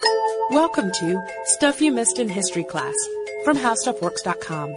Welcome 0.00 0.90
to 0.92 1.22
Stuff 1.44 1.80
You 1.80 1.92
Missed 1.92 2.18
in 2.18 2.28
History 2.28 2.64
Class 2.64 2.94
from 3.44 3.56
HowStuffWorks.com. 3.56 4.74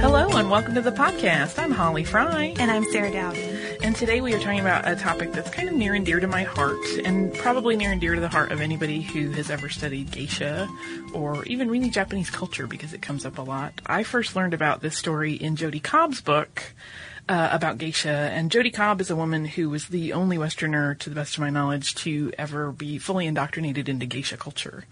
Hello 0.00 0.28
and 0.36 0.50
welcome 0.50 0.74
to 0.74 0.80
the 0.80 0.92
podcast. 0.92 1.58
I'm 1.58 1.72
Holly 1.72 2.04
Fry. 2.04 2.54
And 2.58 2.70
I'm 2.70 2.84
Sarah 2.84 3.10
Dowdy. 3.12 3.42
And 3.82 3.94
today 3.94 4.20
we 4.20 4.32
are 4.34 4.38
talking 4.38 4.60
about 4.60 4.88
a 4.88 4.96
topic 4.96 5.32
that's 5.32 5.50
kind 5.50 5.68
of 5.68 5.74
near 5.74 5.94
and 5.94 6.06
dear 6.06 6.20
to 6.20 6.26
my 6.26 6.44
heart, 6.44 6.82
and 7.04 7.34
probably 7.34 7.76
near 7.76 7.92
and 7.92 8.00
dear 8.00 8.14
to 8.14 8.20
the 8.20 8.28
heart 8.28 8.52
of 8.52 8.60
anybody 8.60 9.02
who 9.02 9.30
has 9.32 9.50
ever 9.50 9.68
studied 9.68 10.10
geisha 10.10 10.68
or 11.12 11.44
even 11.44 11.68
really 11.70 11.90
Japanese 11.90 12.30
culture 12.30 12.66
because 12.66 12.94
it 12.94 13.02
comes 13.02 13.26
up 13.26 13.36
a 13.38 13.42
lot. 13.42 13.74
I 13.84 14.02
first 14.04 14.36
learned 14.36 14.54
about 14.54 14.80
this 14.80 14.96
story 14.96 15.34
in 15.34 15.56
Jodi 15.56 15.80
Cobb's 15.80 16.20
book. 16.20 16.62
Uh, 17.26 17.48
about 17.52 17.78
geisha, 17.78 18.10
and 18.10 18.50
Jodi 18.50 18.70
Cobb 18.70 19.00
is 19.00 19.10
a 19.10 19.16
woman 19.16 19.46
who 19.46 19.70
was 19.70 19.86
the 19.88 20.12
only 20.12 20.36
Westerner, 20.36 20.94
to 20.96 21.08
the 21.08 21.16
best 21.16 21.36
of 21.36 21.40
my 21.40 21.48
knowledge, 21.48 21.94
to 21.96 22.30
ever 22.36 22.70
be 22.70 22.98
fully 22.98 23.26
indoctrinated 23.26 23.88
into 23.88 24.04
geisha 24.04 24.36
culture. 24.36 24.84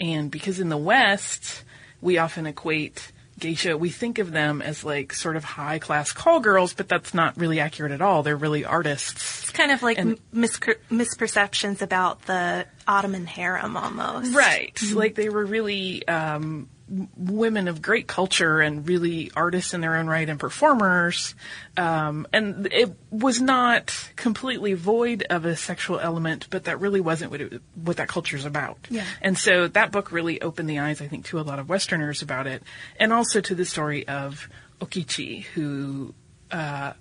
And 0.00 0.30
because 0.30 0.60
in 0.60 0.70
the 0.70 0.78
West, 0.78 1.62
we 2.00 2.16
often 2.16 2.46
equate 2.46 3.12
geisha, 3.38 3.76
we 3.76 3.90
think 3.90 4.18
of 4.18 4.32
them 4.32 4.62
as 4.62 4.82
like 4.82 5.12
sort 5.12 5.36
of 5.36 5.44
high 5.44 5.78
class 5.78 6.10
call 6.12 6.40
girls, 6.40 6.72
but 6.72 6.88
that's 6.88 7.12
not 7.12 7.36
really 7.36 7.60
accurate 7.60 7.92
at 7.92 8.00
all. 8.00 8.22
They're 8.22 8.34
really 8.34 8.64
artists. 8.64 9.42
It's 9.42 9.50
kind 9.50 9.70
of 9.70 9.82
like 9.82 9.98
And- 9.98 10.18
mis- 10.32 10.58
misperceptions 10.90 11.82
about 11.82 12.22
the 12.26 12.66
Ottoman 12.88 13.26
harem 13.26 13.76
almost. 13.76 14.34
Right. 14.34 14.80
Like 14.92 15.16
they 15.16 15.28
were 15.28 15.44
really 15.44 16.06
um, 16.08 16.68
women 16.88 17.66
of 17.66 17.80
great 17.80 18.06
culture 18.06 18.60
and 18.60 18.86
really 18.86 19.30
artists 19.34 19.72
in 19.72 19.80
their 19.80 19.96
own 19.96 20.06
right 20.06 20.28
and 20.28 20.38
performers. 20.38 21.34
Um, 21.76 22.26
and 22.32 22.68
it 22.70 22.94
was 23.10 23.40
not 23.40 24.10
completely 24.16 24.74
void 24.74 25.24
of 25.30 25.46
a 25.46 25.56
sexual 25.56 25.98
element, 25.98 26.46
but 26.50 26.64
that 26.64 26.80
really 26.80 27.00
wasn't 27.00 27.30
what 27.30 27.40
it, 27.40 27.62
what 27.74 27.96
that 27.96 28.08
culture's 28.08 28.44
about. 28.44 28.78
Yeah. 28.90 29.04
And 29.22 29.38
so 29.38 29.68
that 29.68 29.92
book 29.92 30.12
really 30.12 30.42
opened 30.42 30.68
the 30.68 30.78
eyes, 30.80 31.00
I 31.00 31.08
think, 31.08 31.24
to 31.26 31.40
a 31.40 31.42
lot 31.42 31.58
of 31.58 31.68
Westerners 31.68 32.20
about 32.20 32.46
it, 32.46 32.62
and 33.00 33.12
also 33.12 33.40
to 33.40 33.54
the 33.54 33.64
story 33.64 34.06
of 34.06 34.48
Okichi, 34.80 35.44
who 35.44 36.14
uh, 36.50 36.92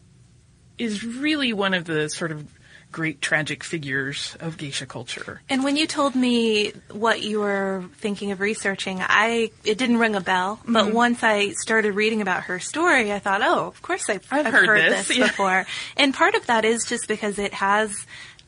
is 0.77 1.03
really 1.03 1.51
one 1.51 1.73
of 1.73 1.85
the 1.85 2.09
sort 2.09 2.31
of 2.31 2.47
great 2.93 3.19
tragic 3.21 3.63
figures 3.65 4.37
of 4.39 4.55
geisha 4.57 4.85
culture. 4.85 5.41
And 5.49 5.65
when 5.65 5.75
you 5.75 5.85
told 5.87 6.15
me 6.15 6.71
what 6.91 7.21
you 7.21 7.41
were 7.41 7.83
thinking 7.97 8.31
of 8.31 8.39
researching, 8.39 8.99
I 9.01 9.51
it 9.65 9.77
didn't 9.77 9.97
ring 9.97 10.15
a 10.15 10.21
bell. 10.21 10.59
But 10.65 10.85
Mm-hmm. 10.85 10.93
once 10.95 11.23
I 11.23 11.49
started 11.53 11.93
reading 11.95 12.21
about 12.21 12.43
her 12.43 12.59
story, 12.59 13.11
I 13.11 13.19
thought, 13.19 13.41
oh, 13.43 13.67
of 13.67 13.81
course 13.81 14.09
I've, 14.09 14.25
I've 14.31 14.45
heard 14.53 14.79
this, 14.79 15.07
this, 15.09 15.17
yeah. 15.17 15.27
before. 15.27 15.65
And 15.97 16.13
part 16.13 16.35
of 16.35 16.45
that 16.47 16.63
is 16.63 16.85
just 16.85 17.07
because 17.09 17.39
it 17.39 17.53
has 17.53 18.05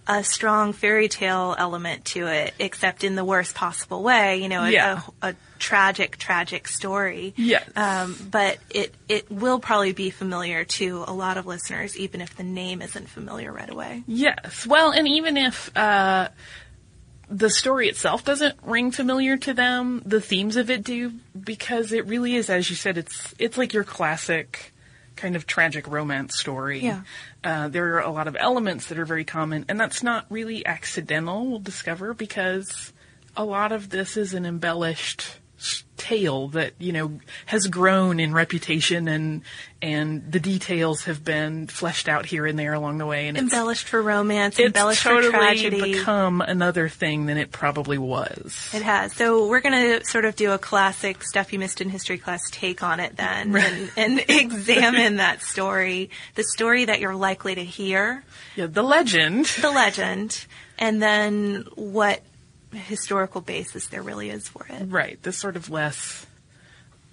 a 0.07 0.23
strong 0.23 0.71
fairy 0.73 1.07
tale 1.07 1.55
element 1.57 2.05
to 2.05 2.27
it, 2.27 2.53
except 2.59 3.03
in 3.03 3.15
the 3.15 3.25
worst 3.25 3.55
possible 3.55 4.03
way. 4.03 4.37
You 4.41 4.49
know, 4.49 4.63
a, 4.63 4.71
Yeah. 4.71 5.01
a, 5.21 5.29
a 5.29 5.35
tragic, 5.57 6.17
tragic 6.17 6.67
story. 6.67 7.33
Yes. 7.37 7.67
Um, 7.75 8.15
but 8.29 8.59
it 8.69 8.93
it 9.09 9.31
will 9.31 9.59
probably 9.59 9.93
be 9.93 10.09
familiar 10.11 10.63
to 10.65 11.03
a 11.07 11.13
lot 11.13 11.37
of 11.37 11.45
listeners, 11.47 11.97
even 11.97 12.21
if 12.21 12.35
the 12.35 12.43
name 12.43 12.81
isn't 12.81 13.09
familiar 13.09 13.51
right 13.51 13.69
away. 13.69 14.03
Yes. 14.05 14.67
Well, 14.67 14.91
and 14.91 15.07
even 15.07 15.37
if 15.37 15.75
uh, 15.75 16.29
the 17.27 17.49
story 17.49 17.89
itself 17.89 18.23
doesn't 18.23 18.55
ring 18.63 18.91
familiar 18.91 19.37
to 19.37 19.53
them, 19.55 20.03
the 20.05 20.21
themes 20.21 20.55
of 20.57 20.69
it 20.69 20.83
do, 20.83 21.13
because 21.39 21.91
it 21.91 22.05
really 22.05 22.35
is, 22.35 22.51
as 22.51 22.69
you 22.69 22.75
said, 22.75 22.97
it's 22.99 23.33
it's 23.39 23.57
like 23.57 23.73
your 23.73 23.83
classic 23.83 24.71
kind 25.15 25.35
of 25.35 25.47
tragic 25.47 25.87
romance 25.87 26.37
story. 26.37 26.79
Yeah. 26.79 27.01
Uh, 27.43 27.67
there 27.67 27.95
are 27.95 28.01
a 28.01 28.11
lot 28.11 28.27
of 28.27 28.35
elements 28.39 28.87
that 28.87 28.99
are 28.99 29.05
very 29.05 29.25
common, 29.25 29.65
and 29.67 29.79
that's 29.79 30.03
not 30.03 30.25
really 30.29 30.65
accidental. 30.65 31.45
We'll 31.45 31.59
discover 31.59 32.13
because 32.13 32.93
a 33.35 33.45
lot 33.45 33.71
of 33.71 33.89
this 33.89 34.17
is 34.17 34.33
an 34.33 34.45
embellished 34.45 35.39
tale 35.97 36.49
that 36.49 36.73
you 36.77 36.91
know 36.91 37.19
has 37.45 37.67
grown 37.67 38.19
in 38.19 38.33
reputation 38.33 39.07
and 39.07 39.41
and 39.81 40.29
the 40.29 40.39
details 40.39 41.05
have 41.05 41.23
been 41.23 41.65
fleshed 41.67 42.09
out 42.09 42.25
here 42.25 42.45
and 42.45 42.59
there 42.59 42.73
along 42.73 42.97
the 42.97 43.05
way 43.05 43.27
and 43.29 43.37
it's 43.37 43.43
Embellished 43.45 43.87
for 43.87 44.01
romance, 44.01 44.59
it's 44.59 44.65
embellished 44.67 45.03
totally 45.03 45.31
for 45.31 45.37
tragedy. 45.37 45.93
become 45.93 46.41
another 46.41 46.89
thing 46.89 47.27
than 47.27 47.37
it 47.37 47.51
probably 47.51 47.97
was. 47.97 48.69
It 48.73 48.81
has. 48.81 49.13
So 49.13 49.47
we're 49.47 49.61
going 49.61 49.99
to 49.99 50.05
sort 50.05 50.25
of 50.25 50.35
do 50.35 50.51
a 50.51 50.57
classic 50.57 51.23
stuff 51.23 51.53
you 51.53 51.59
missed 51.59 51.79
in 51.79 51.89
history 51.89 52.17
class 52.17 52.41
take 52.51 52.83
on 52.83 52.99
it 52.99 53.15
then 53.15 53.55
and, 53.55 53.91
and 53.95 54.19
examine 54.27 55.15
that 55.17 55.41
story, 55.41 56.09
the 56.35 56.43
story 56.43 56.85
that 56.85 56.99
you're 56.99 57.15
likely 57.15 57.55
to 57.55 57.63
hear, 57.63 58.23
Yeah, 58.57 58.65
the 58.67 58.83
legend. 58.83 59.45
the 59.61 59.71
legend, 59.71 60.45
and 60.77 61.01
then 61.01 61.65
what 61.75 62.21
historical 62.75 63.41
basis 63.41 63.87
there 63.87 64.01
really 64.03 64.29
is 64.29 64.47
for 64.47 64.65
it. 64.69 64.83
Right, 64.89 65.21
This 65.23 65.37
sort 65.37 65.55
of 65.55 65.69
less 65.69 66.25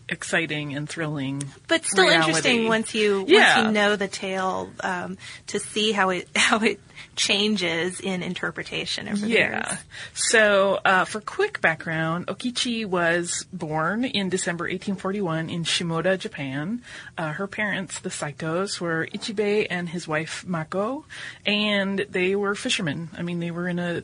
exciting 0.09 0.75
and 0.75 0.89
thrilling. 0.89 1.43
But 1.69 1.87
still 1.87 2.05
reality. 2.05 2.27
interesting 2.29 2.69
once 2.69 2.95
you 2.95 3.25
Yeah. 3.29 3.57
once 3.59 3.67
you 3.67 3.73
know 3.73 3.97
the 3.97 4.09
tale 4.09 4.71
um, 4.81 5.17
to 5.47 5.59
see 5.59 5.93
how 5.93 6.11
it 6.11 6.29
how 6.37 6.59
it 6.59 6.81
changes 7.15 8.01
in 8.01 8.23
interpretation 8.23 9.07
over 9.09 9.17
the 9.19 9.29
Yeah. 9.29 9.69
years. 9.69 9.79
So, 10.15 10.81
uh, 10.85 11.05
for 11.05 11.21
quick 11.21 11.61
background, 11.61 12.27
Okichi 12.27 12.85
was 12.87 13.47
born 13.53 14.05
in 14.05 14.29
December 14.29 14.65
1841 14.65 15.49
in 15.51 15.65
Shimoda, 15.65 16.19
Japan. 16.19 16.83
Uh, 17.17 17.33
her 17.33 17.47
parents, 17.47 18.01
the 18.01 18.09
Saitos, 18.09 18.81
were 18.81 19.07
Ichibei 19.15 19.67
and 19.71 19.89
his 19.91 20.09
wife 20.09 20.45
Mako, 20.47 21.05
and 21.47 22.05
they 22.11 22.35
were 22.35 22.55
fishermen. 22.55 23.09
I 23.17 23.23
mean, 23.23 23.41
they 23.41 23.51
were 23.51 23.69
in 23.69 23.79
a 23.79 24.03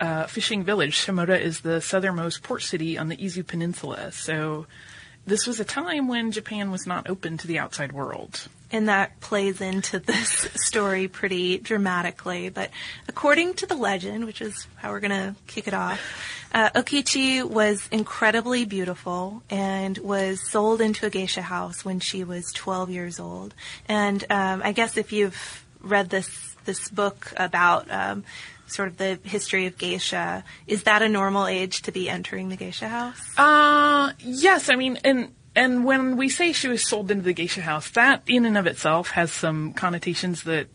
uh, 0.00 0.26
fishing 0.26 0.64
village. 0.64 0.96
Shimoda 0.96 1.38
is 1.38 1.60
the 1.60 1.80
southernmost 1.80 2.42
port 2.42 2.62
city 2.62 2.98
on 2.98 3.08
the 3.08 3.16
Izu 3.16 3.46
Peninsula. 3.46 4.12
So, 4.12 4.66
this 5.26 5.46
was 5.46 5.60
a 5.60 5.64
time 5.64 6.08
when 6.08 6.32
Japan 6.32 6.70
was 6.70 6.86
not 6.86 7.08
open 7.08 7.36
to 7.38 7.46
the 7.46 7.58
outside 7.58 7.92
world. 7.92 8.48
And 8.72 8.88
that 8.88 9.20
plays 9.20 9.60
into 9.60 9.98
this 9.98 10.48
story 10.54 11.08
pretty 11.08 11.58
dramatically. 11.58 12.48
But 12.48 12.70
according 13.08 13.54
to 13.54 13.66
the 13.66 13.74
legend, 13.74 14.24
which 14.24 14.40
is 14.40 14.66
how 14.76 14.90
we're 14.90 15.00
going 15.00 15.10
to 15.10 15.34
kick 15.46 15.68
it 15.68 15.74
off, 15.74 16.00
uh, 16.52 16.70
Okichi 16.70 17.44
was 17.44 17.86
incredibly 17.92 18.64
beautiful 18.64 19.42
and 19.50 19.98
was 19.98 20.40
sold 20.50 20.80
into 20.80 21.06
a 21.06 21.10
geisha 21.10 21.42
house 21.42 21.84
when 21.84 22.00
she 22.00 22.24
was 22.24 22.50
12 22.52 22.90
years 22.90 23.20
old. 23.20 23.54
And 23.88 24.24
um, 24.30 24.62
I 24.64 24.72
guess 24.72 24.96
if 24.96 25.12
you've 25.12 25.64
read 25.80 26.10
this 26.10 26.50
this 26.66 26.90
book 26.90 27.32
about 27.36 27.90
um, 27.90 28.24
sort 28.70 28.88
of 28.88 28.96
the 28.96 29.18
history 29.24 29.66
of 29.66 29.78
geisha, 29.78 30.44
is 30.66 30.84
that 30.84 31.02
a 31.02 31.08
normal 31.08 31.46
age 31.46 31.82
to 31.82 31.92
be 31.92 32.08
entering 32.08 32.48
the 32.48 32.56
geisha 32.56 32.88
house? 32.88 33.20
Uh, 33.36 34.12
yes. 34.18 34.68
I 34.68 34.76
mean, 34.76 34.98
and 35.04 35.34
and 35.54 35.84
when 35.84 36.16
we 36.16 36.28
say 36.28 36.52
she 36.52 36.68
was 36.68 36.84
sold 36.84 37.10
into 37.10 37.24
the 37.24 37.32
geisha 37.32 37.62
house, 37.62 37.90
that 37.90 38.22
in 38.26 38.44
and 38.44 38.56
of 38.56 38.66
itself 38.66 39.10
has 39.10 39.32
some 39.32 39.72
connotations 39.72 40.44
that 40.44 40.68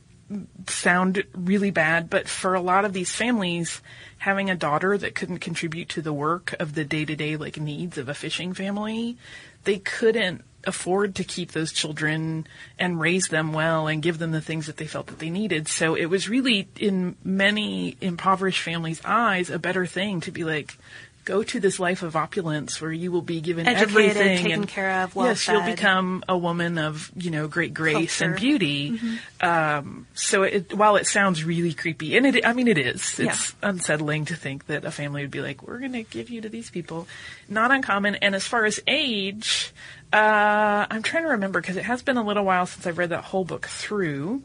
sound 0.67 1.23
really 1.33 1.71
bad. 1.71 2.09
But 2.09 2.27
for 2.27 2.55
a 2.55 2.61
lot 2.61 2.85
of 2.85 2.93
these 2.93 3.11
families, 3.11 3.81
having 4.17 4.49
a 4.49 4.55
daughter 4.55 4.97
that 4.97 5.15
couldn't 5.15 5.39
contribute 5.39 5.89
to 5.89 6.01
the 6.01 6.13
work 6.13 6.55
of 6.59 6.73
the 6.73 6.83
day 6.83 7.05
to 7.05 7.15
day 7.15 7.37
like 7.37 7.59
needs 7.59 7.97
of 7.97 8.09
a 8.09 8.13
fishing 8.13 8.53
family, 8.53 9.17
they 9.63 9.77
couldn't 9.77 10.43
afford 10.65 11.15
to 11.15 11.23
keep 11.23 11.51
those 11.51 11.71
children 11.71 12.47
and 12.79 12.99
raise 12.99 13.27
them 13.27 13.53
well 13.53 13.87
and 13.87 14.01
give 14.01 14.17
them 14.17 14.31
the 14.31 14.41
things 14.41 14.67
that 14.67 14.77
they 14.77 14.87
felt 14.87 15.07
that 15.07 15.19
they 15.19 15.29
needed. 15.29 15.67
So 15.67 15.95
it 15.95 16.05
was 16.05 16.27
really 16.29 16.67
in 16.79 17.15
many 17.23 17.97
impoverished 18.01 18.61
families' 18.61 19.01
eyes 19.05 19.49
a 19.49 19.59
better 19.59 19.85
thing 19.85 20.21
to 20.21 20.31
be 20.31 20.43
like 20.43 20.77
go 21.23 21.41
to 21.41 21.59
this 21.59 21.79
life 21.79 22.03
of 22.03 22.15
opulence 22.15 22.79
where 22.79 22.91
you 22.91 23.11
will 23.11 23.23
be 23.23 23.41
given 23.41 23.65
Educated, 23.67 23.89
everything 24.11 24.37
taken 24.37 24.51
and 24.51 24.67
care 24.67 25.01
of, 25.01 25.15
yes, 25.15 25.47
you'll 25.47 25.63
become 25.65 26.23
a 26.29 26.37
woman 26.37 26.77
of 26.77 27.11
you 27.15 27.31
know 27.31 27.47
great 27.47 27.73
grace 27.73 28.21
and 28.21 28.33
Culture. 28.33 28.45
Mm-hmm. 28.45 28.57
beauty. 28.59 29.19
Um, 29.41 30.05
so 30.13 30.43
it, 30.43 30.73
while 30.77 30.97
it 30.97 31.07
sounds 31.07 31.43
really 31.43 31.73
creepy, 31.73 32.15
and 32.15 32.27
it 32.27 32.45
I 32.45 32.53
mean 32.53 32.67
it 32.67 32.77
is, 32.77 33.17
Yeah. 33.17 33.31
it's 33.31 33.55
unsettling 33.63 34.25
to 34.25 34.35
think 34.35 34.67
that 34.67 34.85
a 34.85 34.91
family 34.91 35.23
would 35.23 35.31
be 35.31 35.41
like, 35.41 35.63
we're 35.63 35.79
going 35.79 35.93
to 35.93 36.03
give 36.03 36.29
you 36.29 36.41
to 36.41 36.49
these 36.49 36.69
people. 36.69 37.07
Not 37.49 37.71
uncommon. 37.71 38.15
And 38.15 38.35
as 38.35 38.45
far 38.45 38.65
as 38.65 38.79
age, 38.85 39.73
uh, 40.13 40.85
I'm 40.89 41.03
trying 41.03 41.23
to 41.23 41.29
remember 41.31 41.59
because 41.61 41.77
it 41.77 41.83
has 41.85 42.01
been 42.01 42.17
a 42.17 42.23
little 42.23 42.45
while 42.45 42.65
since 42.65 42.85
I've 42.87 42.97
read 42.97 43.09
that 43.09 43.25
whole 43.25 43.43
book 43.45 43.65
through. 43.67 44.43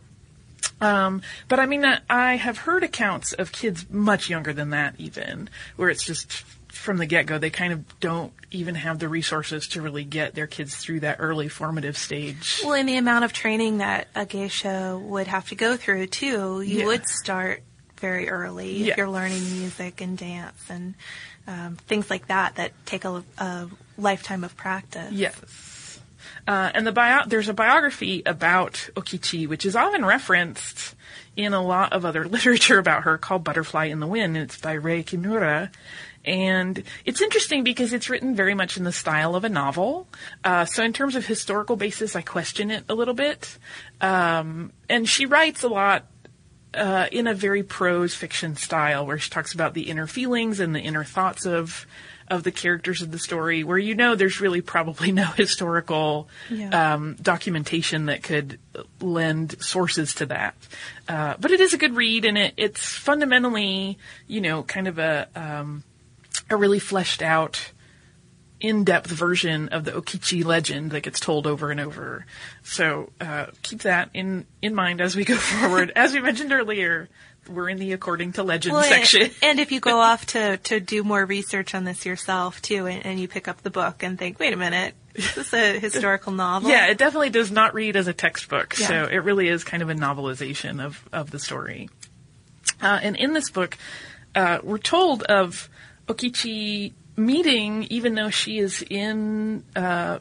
Um, 0.81 1.23
but 1.49 1.61
I 1.61 1.67
mean, 1.67 1.85
I- 2.09 2.37
have 2.37 2.59
heard 2.59 2.83
accounts 2.83 3.33
of 3.33 3.53
kids 3.53 3.89
much 3.91 4.29
younger 4.31 4.53
than 4.53 4.71
that, 4.71 4.95
even 4.99 5.49
where 5.77 5.91
it's 5.91 6.05
just 6.05 6.33
from 6.69 6.97
the 6.97 7.07
get 7.07 7.27
go, 7.27 7.37
they 7.39 7.51
kind 7.51 7.73
of 7.73 8.01
don't 8.01 8.33
even 8.51 8.75
have 8.77 8.99
the 8.99 9.09
resources 9.09 9.67
to 9.69 9.83
really 9.83 10.05
get 10.05 10.35
their 10.35 10.47
kids 10.47 10.77
through 10.77 11.01
that 11.01 11.17
early 11.19 11.49
formative 11.49 11.97
stage. 11.99 12.63
Well, 12.65 12.73
in 12.75 12.87
the 12.87 12.97
amount 12.97 13.25
of 13.25 13.33
training 13.33 13.79
that 13.79 14.09
a 14.15 14.25
geisha 14.25 14.99
would 15.01 15.27
have 15.27 15.49
to 15.51 15.55
go 15.55 15.77
through 15.77 16.07
too, 16.07 16.63
you 16.63 16.81
Yeah. 16.81 16.87
would 16.87 17.07
start 17.07 17.63
very 17.99 18.31
early 18.31 18.79
Yeah. 18.85 18.93
if 18.93 18.97
you're 18.97 19.11
learning 19.11 19.43
music 19.59 20.01
and 20.01 20.17
dance 20.17 20.59
and 20.71 20.95
um, 21.47 21.77
things 21.89 22.09
like 22.09 22.29
that 22.29 22.55
that 22.57 22.73
take 22.87 23.05
a, 23.05 23.23
a 23.39 23.67
lifetime 24.01 24.45
of 24.45 24.57
practice. 24.57 25.13
Yes. 25.13 26.01
Uh, 26.47 26.71
and 26.75 26.87
the 26.87 26.93
bio- 26.93 27.25
there's 27.27 27.49
a 27.49 27.55
biography 27.55 28.23
about 28.27 28.75
Okichi, 28.95 29.47
which 29.47 29.65
is 29.67 29.77
often 29.77 30.05
referenced 30.05 30.95
in 31.37 31.53
a 31.53 31.63
lot 31.63 31.93
of 31.93 32.05
other 32.05 32.27
literature 32.29 32.79
about 32.79 33.05
her 33.05 33.19
called 33.19 33.45
Butterfly 33.45 33.87
in 33.87 34.01
the 34.01 34.07
Wind, 34.07 34.37
it's 34.37 34.59
by 34.59 34.73
Rei 34.73 35.03
Kimura. 35.03 35.71
And 36.25 36.83
it's 37.07 37.23
interesting 37.23 37.65
because 37.65 37.95
it's 37.95 38.11
written 38.11 38.35
very 38.35 38.53
much 38.53 38.77
in 38.77 38.85
the 38.85 38.93
style 38.93 39.35
of 39.35 39.45
a 39.45 39.49
novel. 39.49 40.07
Uh, 40.45 40.67
so 40.67 40.85
in 40.85 40.93
terms 40.93 41.17
of 41.17 41.25
historical 41.25 41.77
basis, 41.77 42.15
I 42.15 42.21
question 42.21 42.71
it 42.71 42.85
a 42.91 42.95
little 42.95 43.15
bit. 43.15 43.57
Um, 44.03 44.73
and 44.89 45.09
she 45.09 45.25
writes 45.25 45.63
a 45.63 45.69
lot 45.69 46.05
uh, 46.75 47.07
in 47.11 47.27
a 47.27 47.35
very 47.35 47.63
prose 47.63 48.15
fiction 48.15 48.55
style 48.57 49.07
where 49.07 49.19
she 49.19 49.31
talks 49.31 49.55
about 49.55 49.73
the 49.73 49.89
inner 49.89 50.07
feelings 50.07 50.61
and 50.61 50.75
the 50.75 50.81
inner 50.81 51.05
thoughts 51.05 51.47
of 51.47 51.87
of 52.31 52.45
the 52.45 52.53
characters 52.53 53.03
of 53.03 53.11
the 53.11 53.19
story 53.19 53.65
where 53.65 53.77
you 53.77 53.95
know 53.95 54.15
there's 54.15 54.41
really 54.41 54.61
probably 54.61 55.11
no 55.13 55.25
historical 55.37 56.29
Yeah. 56.49 56.95
um, 56.95 57.17
documentation 57.21 58.07
that 58.07 58.23
could 58.23 58.59
lend 59.01 59.61
sources 59.61 60.15
to 60.15 60.27
that 60.27 60.55
uh, 61.09 61.35
but 61.41 61.51
it 61.51 61.61
is 61.61 61.75
a 61.75 61.79
good 61.79 61.95
read 61.97 62.25
and 62.25 62.39
it, 62.39 62.55
it's 62.57 62.85
fundamentally 62.85 63.99
you 64.29 64.41
know 64.41 64.63
kind 64.63 64.87
of 64.89 64.99
a 64.99 65.29
um, 65.35 65.83
a 66.49 66.57
really 66.57 66.79
fleshed 66.79 67.21
out 67.23 67.73
in-depth 68.61 69.11
version 69.11 69.69
of 69.71 69.85
the 69.85 69.91
Okichi 69.93 70.45
legend 70.45 70.91
that 70.91 71.01
gets 71.03 71.19
told 71.19 71.47
over 71.47 71.71
and 71.71 71.81
over. 71.81 72.27
So 72.63 73.11
uh, 73.19 73.47
keep 73.63 73.81
that 73.83 74.11
in 74.13 74.45
in 74.61 74.75
mind 74.75 75.01
as 75.01 75.17
we 75.17 75.25
go 75.25 75.35
forward. 75.37 75.93
as 75.97 76.13
we 76.13 76.21
mentioned 76.21 76.53
earlier, 76.53 77.09
we're 77.51 77.69
in 77.69 77.79
the 77.79 77.93
according 77.93 78.33
to 78.33 78.43
legend 78.43 78.75
Well, 78.75 78.85
section. 78.85 79.23
and, 79.23 79.35
and 79.43 79.61
if 79.61 79.73
you 79.73 79.81
go 79.81 79.99
off 80.01 80.27
to, 80.27 80.57
to 80.59 80.81
do 80.81 81.03
more 81.05 81.25
research 81.25 81.75
on 81.75 81.85
this 81.85 82.07
yourself 82.07 82.63
too, 82.63 82.87
and, 82.87 83.05
and 83.05 83.21
you 83.21 83.29
pick 83.29 83.49
up 83.49 83.63
the 83.63 83.71
book 83.71 84.03
and 84.03 84.19
think, 84.19 84.39
wait 84.39 84.53
a 84.53 84.57
minute, 84.57 84.95
is 85.15 85.35
this 85.35 85.53
a 85.53 85.79
historical 85.81 86.33
novel? 86.33 86.71
yeah, 86.71 86.87
it 86.87 86.99
definitely 86.99 87.31
does 87.31 87.51
not 87.51 87.75
read 87.75 87.97
as 87.97 88.07
a 88.07 88.13
textbook. 88.13 88.79
Yeah. 88.79 88.87
So 88.87 89.05
it 89.05 89.19
really 89.19 89.49
is 89.49 89.65
kind 89.65 89.83
of 89.83 89.91
a 89.91 89.95
novelization 89.95 90.83
of 90.85 91.07
of 91.13 91.31
the 91.31 91.39
story. 91.39 91.89
Uh, 92.81 92.99
and 93.03 93.17
in 93.17 93.33
this 93.33 93.51
book, 93.51 93.77
uh, 94.35 94.59
we're 94.63 94.79
told 94.79 95.23
of 95.25 95.69
Okichi 96.07 96.93
meeting, 97.17 97.85
even 97.91 98.15
though 98.15 98.31
she 98.31 98.59
is 98.59 98.83
in 98.89 99.65
uh, 99.77 100.19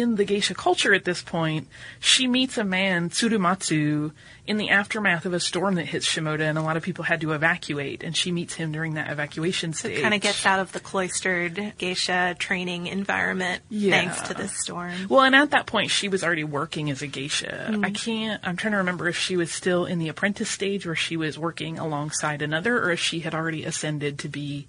in 0.00 0.16
the 0.16 0.24
geisha 0.24 0.54
culture 0.54 0.92
at 0.94 1.04
this 1.04 1.22
point, 1.22 1.68
she 2.00 2.26
meets 2.26 2.58
a 2.58 2.64
man, 2.64 3.10
Tsurumatsu, 3.10 4.12
in 4.46 4.56
the 4.56 4.70
aftermath 4.70 5.26
of 5.26 5.32
a 5.32 5.38
storm 5.38 5.76
that 5.76 5.86
hits 5.86 6.06
Shimoda, 6.08 6.40
and 6.40 6.58
a 6.58 6.62
lot 6.62 6.76
of 6.76 6.82
people 6.82 7.04
had 7.04 7.20
to 7.20 7.32
evacuate. 7.32 8.02
And 8.02 8.16
she 8.16 8.32
meets 8.32 8.54
him 8.54 8.72
during 8.72 8.94
that 8.94 9.10
evacuation 9.10 9.72
stage. 9.72 10.02
Kind 10.02 10.14
of 10.14 10.20
gets 10.20 10.44
out 10.44 10.58
of 10.58 10.72
the 10.72 10.80
cloistered 10.80 11.74
geisha 11.78 12.34
training 12.38 12.88
environment 12.88 13.62
Yeah. 13.68 13.92
thanks 13.92 14.20
to 14.28 14.34
this 14.34 14.52
storm. 14.58 14.92
Well, 15.08 15.22
and 15.22 15.36
at 15.36 15.50
that 15.52 15.66
point, 15.66 15.90
she 15.90 16.08
was 16.08 16.24
already 16.24 16.44
working 16.44 16.90
as 16.90 17.02
a 17.02 17.06
geisha. 17.06 17.68
Mm-hmm. 17.70 17.84
I 17.84 17.90
can't. 17.90 18.40
I'm 18.44 18.56
trying 18.56 18.72
to 18.72 18.78
remember 18.78 19.08
if 19.08 19.16
she 19.16 19.36
was 19.36 19.52
still 19.52 19.84
in 19.84 19.98
the 20.00 20.08
apprentice 20.08 20.50
stage, 20.50 20.84
where 20.84 20.96
she 20.96 21.16
was 21.16 21.38
working 21.38 21.78
alongside 21.78 22.42
another, 22.42 22.82
or 22.82 22.90
if 22.90 22.98
she 23.00 23.20
had 23.20 23.34
already 23.34 23.64
ascended 23.64 24.18
to 24.20 24.28
be, 24.28 24.66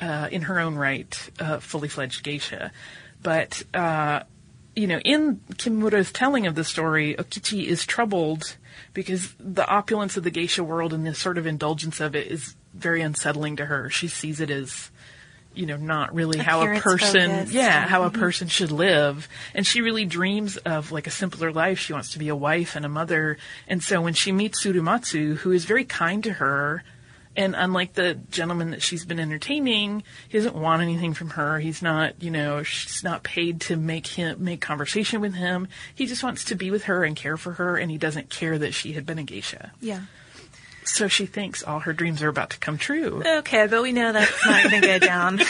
uh, 0.00 0.28
in 0.30 0.42
her 0.42 0.58
own 0.60 0.76
right, 0.76 1.30
uh, 1.38 1.58
fully 1.58 1.88
fledged 1.88 2.22
geisha. 2.22 2.72
But 3.22 3.62
uh, 3.74 4.20
you 4.76 4.86
know, 4.86 4.98
in 5.00 5.40
Kimura's 5.54 6.12
telling 6.12 6.46
of 6.46 6.54
the 6.54 6.64
story, 6.64 7.14
Okichi 7.16 7.64
is 7.64 7.84
troubled 7.84 8.56
because 8.94 9.34
the 9.38 9.66
opulence 9.66 10.16
of 10.16 10.24
the 10.24 10.30
geisha 10.30 10.64
world 10.64 10.92
and 10.92 11.06
the 11.06 11.14
sort 11.14 11.38
of 11.38 11.46
indulgence 11.46 12.00
of 12.00 12.14
it 12.14 12.28
is 12.28 12.54
very 12.74 13.02
unsettling 13.02 13.56
to 13.56 13.66
her. 13.66 13.90
She 13.90 14.08
sees 14.08 14.40
it 14.40 14.50
as, 14.50 14.90
you 15.54 15.66
know, 15.66 15.76
not 15.76 16.14
really 16.14 16.38
how 16.38 16.62
a 16.62 16.80
person, 16.80 17.30
focused. 17.30 17.52
yeah, 17.52 17.86
how 17.86 18.04
a 18.04 18.10
mm-hmm. 18.10 18.20
person 18.20 18.48
should 18.48 18.70
live. 18.70 19.28
And 19.54 19.66
she 19.66 19.80
really 19.80 20.04
dreams 20.04 20.56
of 20.58 20.92
like 20.92 21.06
a 21.06 21.10
simpler 21.10 21.52
life. 21.52 21.78
She 21.78 21.92
wants 21.92 22.12
to 22.12 22.18
be 22.18 22.28
a 22.28 22.36
wife 22.36 22.76
and 22.76 22.84
a 22.84 22.88
mother. 22.88 23.38
And 23.66 23.82
so 23.82 24.00
when 24.00 24.14
she 24.14 24.32
meets 24.32 24.64
Tsurumatsu, 24.64 25.36
who 25.36 25.50
is 25.50 25.64
very 25.64 25.84
kind 25.84 26.22
to 26.24 26.34
her, 26.34 26.84
and 27.40 27.56
unlike 27.56 27.94
the 27.94 28.16
gentleman 28.30 28.70
that 28.72 28.82
she's 28.82 29.06
been 29.06 29.18
entertaining, 29.18 30.02
he 30.28 30.36
doesn't 30.36 30.54
want 30.54 30.82
anything 30.82 31.14
from 31.14 31.30
her. 31.30 31.58
He's 31.58 31.80
not, 31.80 32.22
you 32.22 32.30
know, 32.30 32.62
she's 32.62 33.02
not 33.02 33.22
paid 33.22 33.62
to 33.62 33.76
make 33.76 34.06
him 34.06 34.44
make 34.44 34.60
conversation 34.60 35.22
with 35.22 35.32
him. 35.32 35.66
He 35.94 36.04
just 36.04 36.22
wants 36.22 36.44
to 36.44 36.54
be 36.54 36.70
with 36.70 36.84
her 36.84 37.02
and 37.02 37.16
care 37.16 37.38
for 37.38 37.52
her, 37.52 37.78
and 37.78 37.90
he 37.90 37.96
doesn't 37.96 38.28
care 38.28 38.58
that 38.58 38.74
she 38.74 38.92
had 38.92 39.06
been 39.06 39.18
a 39.18 39.22
geisha. 39.22 39.72
Yeah. 39.80 40.02
So 40.92 41.08
she 41.08 41.26
thinks 41.26 41.62
all 41.62 41.80
her 41.80 41.92
dreams 41.92 42.22
are 42.22 42.28
about 42.28 42.50
to 42.50 42.58
come 42.58 42.76
true. 42.76 43.22
Okay, 43.24 43.66
but 43.66 43.82
we 43.82 43.92
know 43.92 44.12
that's 44.12 44.46
not 44.46 44.70
going 44.70 44.82
to 44.82 44.86
go 44.86 44.98
down 44.98 45.40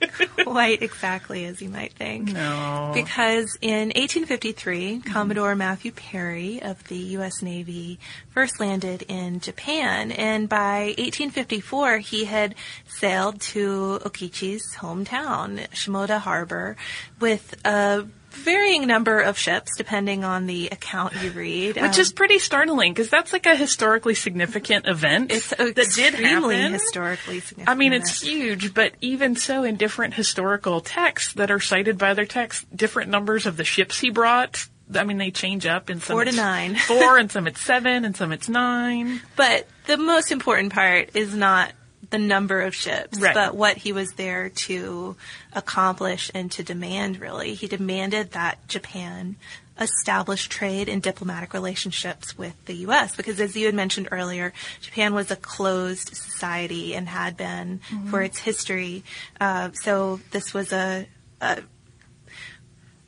quite 0.44 0.82
exactly 0.82 1.44
as 1.44 1.60
you 1.60 1.68
might 1.68 1.92
think. 1.92 2.32
No. 2.32 2.92
Because 2.94 3.56
in 3.60 3.88
1853, 3.88 5.00
Commodore 5.00 5.54
Matthew 5.54 5.92
Perry 5.92 6.62
of 6.62 6.82
the 6.88 6.96
U.S. 6.96 7.42
Navy 7.42 7.98
first 8.30 8.58
landed 8.58 9.02
in 9.02 9.40
Japan, 9.40 10.12
and 10.12 10.48
by 10.48 10.94
1854, 10.98 11.98
he 11.98 12.24
had 12.24 12.54
sailed 12.88 13.40
to 13.40 14.00
Okichi's 14.04 14.76
hometown, 14.76 15.68
Shimoda 15.70 16.18
Harbor, 16.18 16.76
with 17.20 17.54
a 17.64 18.06
varying 18.36 18.86
number 18.86 19.20
of 19.20 19.36
ships, 19.38 19.76
depending 19.76 20.24
on 20.24 20.46
the 20.46 20.68
account 20.68 21.14
you 21.22 21.30
read. 21.30 21.76
Which 21.76 21.94
Um, 21.94 22.00
is 22.00 22.12
pretty 22.12 22.38
startling 22.38 22.92
because 22.92 23.10
that's 23.10 23.32
like 23.32 23.46
a 23.46 23.56
historically 23.56 24.14
significant 24.14 24.86
event 24.86 25.32
it's 25.32 25.50
that 25.50 25.74
did 25.94 26.14
happen. 26.14 26.72
historically 26.72 27.40
significant. 27.40 27.68
I 27.68 27.74
mean, 27.74 27.92
it's 27.92 28.22
event. 28.22 28.36
huge, 28.36 28.74
but 28.74 28.92
even 29.00 29.36
so, 29.36 29.64
in 29.64 29.76
different 29.76 30.14
historical 30.14 30.80
texts 30.80 31.32
that 31.34 31.50
are 31.50 31.60
cited 31.60 31.98
by 31.98 32.10
other 32.10 32.24
texts, 32.26 32.64
different 32.74 33.10
numbers 33.10 33.46
of 33.46 33.56
the 33.56 33.64
ships 33.64 33.98
he 33.98 34.10
brought. 34.10 34.66
I 34.94 35.02
mean, 35.02 35.18
they 35.18 35.32
change 35.32 35.66
up 35.66 35.90
in 35.90 36.00
some 36.00 36.14
Four 36.14 36.22
to 36.24 36.28
it's 36.28 36.36
nine. 36.36 36.76
four, 36.76 37.18
and 37.18 37.30
some 37.30 37.48
it's 37.48 37.60
seven, 37.60 38.04
and 38.04 38.16
some 38.16 38.30
it's 38.30 38.48
nine. 38.48 39.20
But 39.34 39.66
the 39.86 39.96
most 39.96 40.30
important 40.30 40.72
part 40.72 41.16
is 41.16 41.34
not 41.34 41.72
the 42.10 42.18
number 42.18 42.60
of 42.62 42.74
ships, 42.74 43.18
Right. 43.20 43.34
but 43.34 43.54
what 43.56 43.76
he 43.78 43.92
was 43.92 44.12
there 44.12 44.48
to 44.50 45.16
accomplish 45.52 46.30
and 46.34 46.50
to 46.52 46.62
demand, 46.62 47.20
really. 47.20 47.54
He 47.54 47.66
demanded 47.66 48.32
that 48.32 48.66
Japan 48.68 49.36
establish 49.78 50.48
trade 50.48 50.88
and 50.88 51.02
diplomatic 51.02 51.52
relationships 51.52 52.38
with 52.38 52.54
the 52.64 52.74
U.S. 52.88 53.14
because 53.14 53.38
as 53.40 53.54
you 53.56 53.66
had 53.66 53.74
mentioned 53.74 54.08
earlier, 54.10 54.52
Japan 54.80 55.12
was 55.14 55.30
a 55.30 55.36
closed 55.36 56.16
society 56.16 56.94
and 56.94 57.08
had 57.08 57.36
been 57.36 57.80
for 58.10 58.22
its 58.22 58.38
history. 58.38 59.04
Uh, 59.38 59.70
so 59.72 60.18
this 60.30 60.54
was 60.54 60.72
a, 60.72 61.06
a 61.42 61.62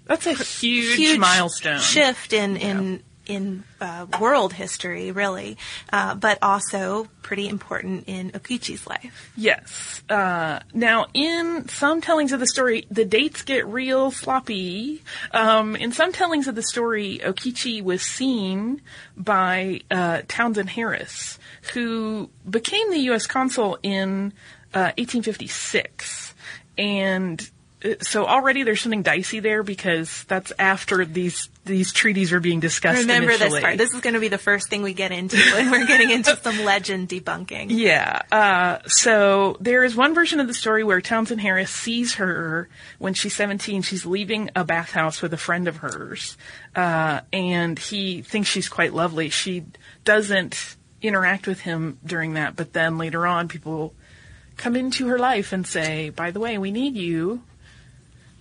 That's 0.04 0.26
a 0.26 0.34
huge, 0.34 0.96
huge 0.96 1.18
milestone. 1.18 1.78
shift 1.78 2.32
in 2.34 2.56
in 2.58 3.02
in 3.28 3.62
uh, 3.80 4.06
world 4.18 4.54
history, 4.54 5.12
really, 5.12 5.56
uh, 5.92 6.14
but 6.14 6.38
also 6.42 7.06
pretty 7.23 7.47
important 7.49 8.04
in 8.06 8.30
Okichi's 8.32 8.87
life. 8.87 9.30
Yes. 9.37 10.02
Uh, 10.08 10.61
now, 10.73 11.06
in 11.12 11.68
some 11.68 12.00
tellings 12.00 12.32
of 12.32 12.40
the 12.40 12.47
story, 12.47 12.87
the 12.90 13.04
dates 13.04 13.42
get 13.42 13.66
real 13.66 14.11
sloppy. 14.11 15.02
Um, 15.32 15.76
in 15.76 15.92
some 15.92 16.12
tellings 16.12 16.49
of 16.49 16.54
the 16.54 16.62
story, 16.62 17.20
Okichi 17.23 17.82
was 17.82 18.02
seen 18.02 18.80
by 19.16 19.82
uh, 19.90 20.23
Townsend 20.26 20.70
Harris, 20.70 21.38
who 21.75 22.30
became 22.49 22.90
the 22.90 23.00
U.S. 23.00 23.26
consul 23.26 23.78
in 23.82 24.32
uh, 24.75 24.97
1856, 24.97 26.35
and. 26.78 27.50
Uh, 27.85 27.94
So 28.00 28.26
already 28.26 28.62
there's 28.62 28.80
something 28.80 29.02
dicey 29.02 29.40
there 29.40 29.62
because 29.62 30.25
that's 30.25 30.52
after 30.58 31.04
these 31.04 31.49
these 31.64 31.92
treaties 31.92 32.32
are 32.32 32.40
being 32.40 32.61
discussed. 32.61 33.00
Remember 33.02 33.37
this 33.37 33.61
part. 33.61 33.76
This 33.76 33.92
is 33.92 34.00
going 34.00 34.14
to 34.14 34.20
be 34.20 34.28
the 34.28 34.38
first 34.38 34.70
thing 34.70 34.82
we 34.82 34.94
get 34.94 35.12
into 35.12 35.37
when 35.52 35.70
we're 35.70 35.87
getting 35.87 36.11
into 36.11 36.35
some 36.37 36.64
legend 36.64 37.08
debunking. 37.08 37.66
Yeah. 37.68 38.23
Uh, 38.32 38.78
so 38.87 39.56
there 39.61 39.85
is 39.85 39.94
one 39.94 40.14
version 40.14 40.40
of 40.40 40.47
the 40.47 40.54
story 40.54 40.82
where 40.82 41.00
Townsend 41.00 41.40
Harris 41.40 41.70
sees 41.70 42.14
her 42.14 42.68
when 42.99 43.14
she's 43.14 43.37
17. 43.37 43.82
She's 43.82 44.06
leaving 44.06 44.50
a 44.56 44.64
bathhouse 44.64 45.20
with 45.20 45.32
a 45.35 45.37
friend 45.37 45.68
of 45.68 45.76
hers, 45.76 46.37
uh, 46.75 47.20
and 47.32 47.78
he 47.78 48.23
thinks 48.23 48.49
she's 48.49 48.68
quite 48.68 48.94
lovely. 48.94 49.28
She 49.28 49.64
doesn't 50.04 50.76
interact 51.02 51.47
with 51.47 51.61
him 51.61 51.99
during 52.04 52.35
that, 52.35 52.56
but 52.56 52.73
then 52.73 52.99
later 52.99 53.26
on, 53.26 53.47
people 53.47 53.94
come 54.56 54.75
into 54.75 55.08
her 55.08 55.18
life 55.18 55.52
and 55.52 55.66
say, 55.66 56.11
"By 56.11 56.30
the 56.30 56.40
way, 56.40 56.58
we 56.58 56.70
need 56.73 56.97
you." 56.97 57.42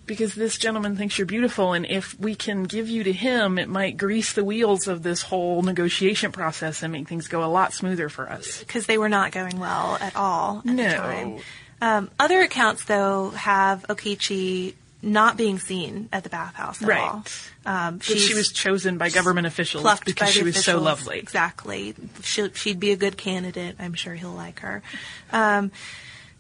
Because 0.07 0.33
this 0.35 0.57
gentleman 0.57 0.95
thinks 0.95 1.17
you're 1.17 1.27
beautiful, 1.27 1.73
and 1.73 1.85
if 1.85 2.17
we 2.19 2.33
can 2.33 2.63
give 2.63 2.87
you 2.89 3.03
to 3.03 3.11
him, 3.13 3.59
it 3.59 3.67
might 3.69 3.97
grease 3.97 4.33
the 4.33 4.43
wheels 4.43 4.87
of 4.87 5.03
this 5.03 5.21
whole 5.21 5.61
negotiation 5.61 6.31
process 6.31 6.81
and 6.81 6.93
make 6.93 7.07
things 7.07 7.27
go 7.27 7.43
a 7.43 7.51
lot 7.51 7.73
smoother 7.73 8.07
for 8.09 8.29
us. 8.29 8.59
because 8.59 8.85
they 8.85 8.97
were 8.97 9.09
not 9.09 9.31
going 9.33 9.59
well 9.59 9.97
at 10.01 10.15
all 10.15 10.59
at 10.59 10.65
No. 10.65 10.89
the 10.89 10.95
time. 10.95 11.37
Um, 11.81 12.11
other 12.19 12.41
accounts, 12.41 12.85
though, 12.85 13.29
have 13.31 13.85
Okichi 13.89 14.73
not 15.03 15.37
being 15.37 15.59
seen 15.59 16.09
at 16.11 16.23
the 16.23 16.29
bathhouse 16.29 16.81
at 16.81 16.87
Right. 16.87 16.99
all. 17.01 17.23
Um, 17.67 17.99
she 17.99 18.33
was 18.33 18.51
chosen 18.51 18.97
by 18.97 19.09
government 19.09 19.45
officials 19.45 19.85
because 20.05 20.31
she 20.31 20.41
was 20.41 20.63
so 20.63 20.79
lovely. 20.79 21.19
Exactly. 21.19 21.93
She'll, 22.23 22.51
she'd 22.53 22.79
be 22.79 22.91
a 22.91 22.95
good 22.97 23.15
candidate. 23.17 23.75
I'm 23.77 23.93
sure 23.93 24.15
he'll 24.15 24.31
like 24.31 24.61
her. 24.61 24.81
Um, 25.31 25.71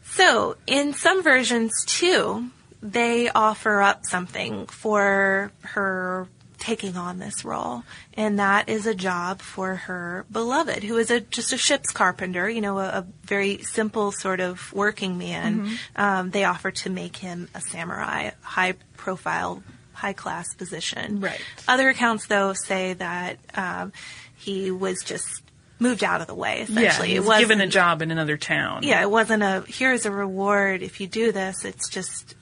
so, 0.09 0.55
in 0.65 0.93
some 0.93 1.21
versions, 1.21 1.83
too, 1.85 2.49
they 2.81 3.29
offer 3.29 3.81
up 3.81 4.05
something 4.05 4.67
for 4.67 5.51
her 5.61 6.27
taking 6.57 6.97
on 6.97 7.19
this 7.19 7.45
role, 7.45 7.83
and 8.15 8.39
that 8.39 8.67
is 8.67 8.85
a 8.85 8.95
job 8.95 9.41
for 9.41 9.75
her 9.75 10.25
beloved, 10.31 10.83
who 10.83 10.97
is 10.97 11.11
a 11.11 11.21
just 11.21 11.53
a 11.53 11.57
ship's 11.57 11.91
carpenter, 11.91 12.49
you 12.49 12.61
know, 12.61 12.79
a, 12.79 12.87
a 12.87 13.07
very 13.23 13.59
simple 13.63 14.11
sort 14.11 14.39
of 14.39 14.73
working 14.73 15.17
man. 15.17 15.61
Mm-hmm. 15.61 15.75
Um, 15.95 16.29
they 16.31 16.43
offer 16.43 16.71
to 16.71 16.89
make 16.89 17.15
him 17.15 17.47
a 17.53 17.61
samurai, 17.61 18.31
high 18.41 18.73
profile, 18.95 19.63
high 19.93 20.13
class 20.13 20.53
position. 20.55 21.21
Right. 21.21 21.41
Other 21.67 21.89
accounts, 21.89 22.27
though, 22.27 22.53
say 22.53 22.93
that 22.93 23.37
um, 23.55 23.93
he 24.35 24.71
was 24.71 25.03
just 25.03 25.43
moved 25.79 26.03
out 26.03 26.21
of 26.21 26.27
the 26.27 26.35
way. 26.35 26.65
Yeah, 26.67 26.81
Essentially, 26.81 27.09
he 27.09 27.15
it 27.15 27.23
was 27.23 27.39
given 27.39 27.61
a 27.61 27.67
job 27.67 28.01
in 28.01 28.11
another 28.11 28.37
town. 28.37 28.83
Yeah, 28.83 29.01
it 29.01 29.09
wasn't 29.09 29.43
a 29.43 29.63
here's 29.67 30.05
a 30.05 30.11
reward 30.11 30.81
if 30.81 30.99
you 30.99 31.07
do 31.07 31.31
this. 31.31 31.65
It's 31.65 31.89
just 31.89 32.35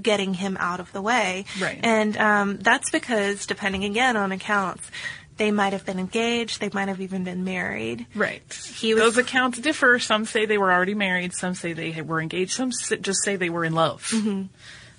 getting 0.00 0.34
him 0.34 0.56
out 0.60 0.80
of 0.80 0.92
the 0.92 1.00
way. 1.02 1.44
Right. 1.60 1.80
And 1.82 2.16
um, 2.16 2.56
that's 2.58 2.90
because, 2.90 3.46
depending 3.46 3.84
again 3.84 4.16
on 4.16 4.32
accounts, 4.32 4.90
they 5.38 5.50
might 5.50 5.72
have 5.72 5.84
been 5.84 5.98
engaged. 5.98 6.60
They 6.60 6.70
might 6.72 6.88
have 6.88 7.00
even 7.00 7.24
been 7.24 7.44
married. 7.44 8.06
Right. 8.14 8.42
He 8.74 8.94
was- 8.94 9.02
Those 9.02 9.18
accounts 9.18 9.58
differ. 9.58 9.98
Some 9.98 10.24
say 10.24 10.46
they 10.46 10.58
were 10.58 10.72
already 10.72 10.94
married. 10.94 11.34
Some 11.34 11.54
say 11.54 11.72
they 11.72 12.00
were 12.02 12.20
engaged. 12.20 12.52
Some 12.52 12.70
just 13.00 13.22
say 13.22 13.36
they 13.36 13.50
were 13.50 13.64
in 13.64 13.74
love. 13.74 14.02
Mm-hmm. 14.14 14.42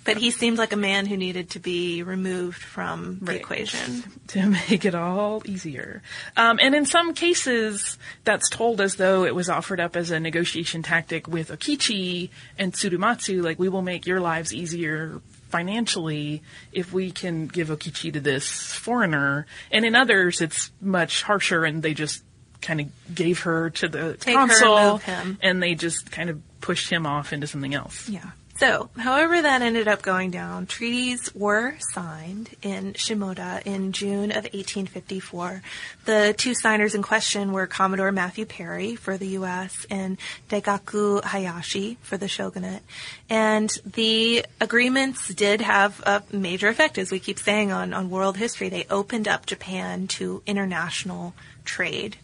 But 0.07 0.17
he 0.17 0.31
seemed 0.31 0.57
like 0.57 0.73
a 0.73 0.77
man 0.77 1.05
who 1.05 1.15
needed 1.17 1.51
to 1.51 1.59
be 1.59 2.01
removed 2.01 2.57
from 2.61 3.19
the 3.21 3.33
Right. 3.33 3.39
equation. 3.41 4.03
to 4.29 4.47
make 4.47 4.83
it 4.85 4.95
all 4.95 5.43
easier. 5.45 6.01
Um, 6.35 6.57
and 6.61 6.73
in 6.73 6.85
some 6.87 7.13
cases, 7.13 7.97
that's 8.23 8.49
told 8.49 8.81
as 8.81 8.95
though 8.95 9.25
it 9.25 9.35
was 9.35 9.49
offered 9.49 9.79
up 9.79 9.95
as 9.95 10.09
a 10.09 10.19
negotiation 10.19 10.81
tactic 10.81 11.27
with 11.27 11.49
Okichi 11.51 12.29
and 12.57 12.73
Tsurumatsu, 12.73 13.43
like 13.43 13.59
we 13.59 13.69
will 13.69 13.83
make 13.83 14.07
your 14.07 14.19
lives 14.19 14.53
easier 14.53 15.21
financially 15.49 16.41
if 16.71 16.91
we 16.93 17.11
can 17.11 17.47
give 17.47 17.67
Okichi 17.69 18.11
to 18.13 18.19
this 18.19 18.49
foreigner. 18.73 19.45
And 19.71 19.85
in 19.85 19.95
others, 19.95 20.41
it's 20.41 20.71
much 20.81 21.23
harsher, 21.23 21.65
and 21.65 21.83
they 21.83 21.93
just 21.93 22.23
kind 22.61 22.81
of 22.81 22.87
gave 23.15 23.41
her 23.41 23.69
to 23.69 23.87
the 23.87 24.15
Take 24.19 24.35
consul, 24.35 24.97
him. 24.97 25.37
and 25.41 25.61
they 25.61 25.75
just 25.75 26.11
kind 26.11 26.29
of 26.29 26.41
pushed 26.61 26.89
him 26.89 27.05
off 27.05 27.31
into 27.33 27.45
something 27.47 27.73
else. 27.75 28.09
Yeah. 28.09 28.31
So, 28.59 28.89
however 28.97 29.39
that 29.39 29.61
ended 29.61 29.87
up 29.87 30.01
going 30.01 30.31
down, 30.31 30.65
treaties 30.65 31.29
were 31.35 31.75
signed 31.93 32.55
in 32.63 32.93
Shimoda 32.93 33.61
in 33.67 33.91
June 33.91 34.31
of 34.31 34.45
1854. 34.45 35.61
The 36.05 36.33
two 36.35 36.55
signers 36.55 36.95
in 36.95 37.03
question 37.03 37.51
were 37.51 37.67
Commodore 37.67 38.11
Matthew 38.11 38.47
Perry 38.47 38.95
for 38.95 39.15
the 39.15 39.27
U.S. 39.27 39.85
and 39.91 40.17
Daigaku 40.49 41.23
Hayashi 41.23 41.99
for 42.01 42.17
the 42.17 42.27
shogunate. 42.27 42.81
And 43.29 43.69
the 43.85 44.43
agreements 44.59 45.31
did 45.31 45.61
have 45.61 46.01
a 46.03 46.23
major 46.31 46.67
effect, 46.67 46.97
as 46.97 47.11
we 47.11 47.19
keep 47.19 47.37
saying, 47.37 47.71
on, 47.71 47.93
on 47.93 48.09
world 48.09 48.37
history. 48.37 48.69
They 48.69 48.87
opened 48.89 49.27
up 49.27 49.45
Japan 49.45 50.07
to 50.07 50.41
international 50.47 51.35
trade. 51.63 52.17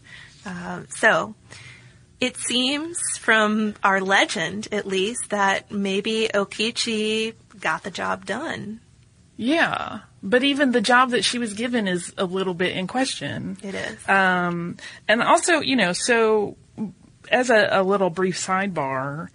Uh, 0.47 0.81
so, 0.89 1.35
it 2.19 2.37
seems 2.37 2.99
from 3.17 3.75
our 3.83 3.99
legend, 4.01 4.67
at 4.71 4.87
least, 4.87 5.29
that 5.29 5.71
maybe 5.71 6.29
Okichi 6.33 7.33
got 7.59 7.83
the 7.83 7.91
job 7.91 8.25
done. 8.25 8.79
Yeah. 9.35 9.99
But 10.21 10.43
even 10.43 10.71
the 10.71 10.81
job 10.81 11.11
that 11.11 11.23
she 11.23 11.37
was 11.37 11.53
given 11.53 11.87
is 11.87 12.13
a 12.17 12.25
little 12.25 12.53
bit 12.53 12.75
in 12.77 12.87
question. 12.87 13.57
It 13.61 13.75
is. 13.75 14.07
Um, 14.07 14.77
and 15.07 15.21
also, 15.21 15.59
you 15.59 15.75
know, 15.75 15.91
so 15.93 16.55
as 17.29 17.49
a, 17.49 17.67
a 17.71 17.83
little 17.83 18.09
brief 18.09 18.37
sidebar, 18.37 19.29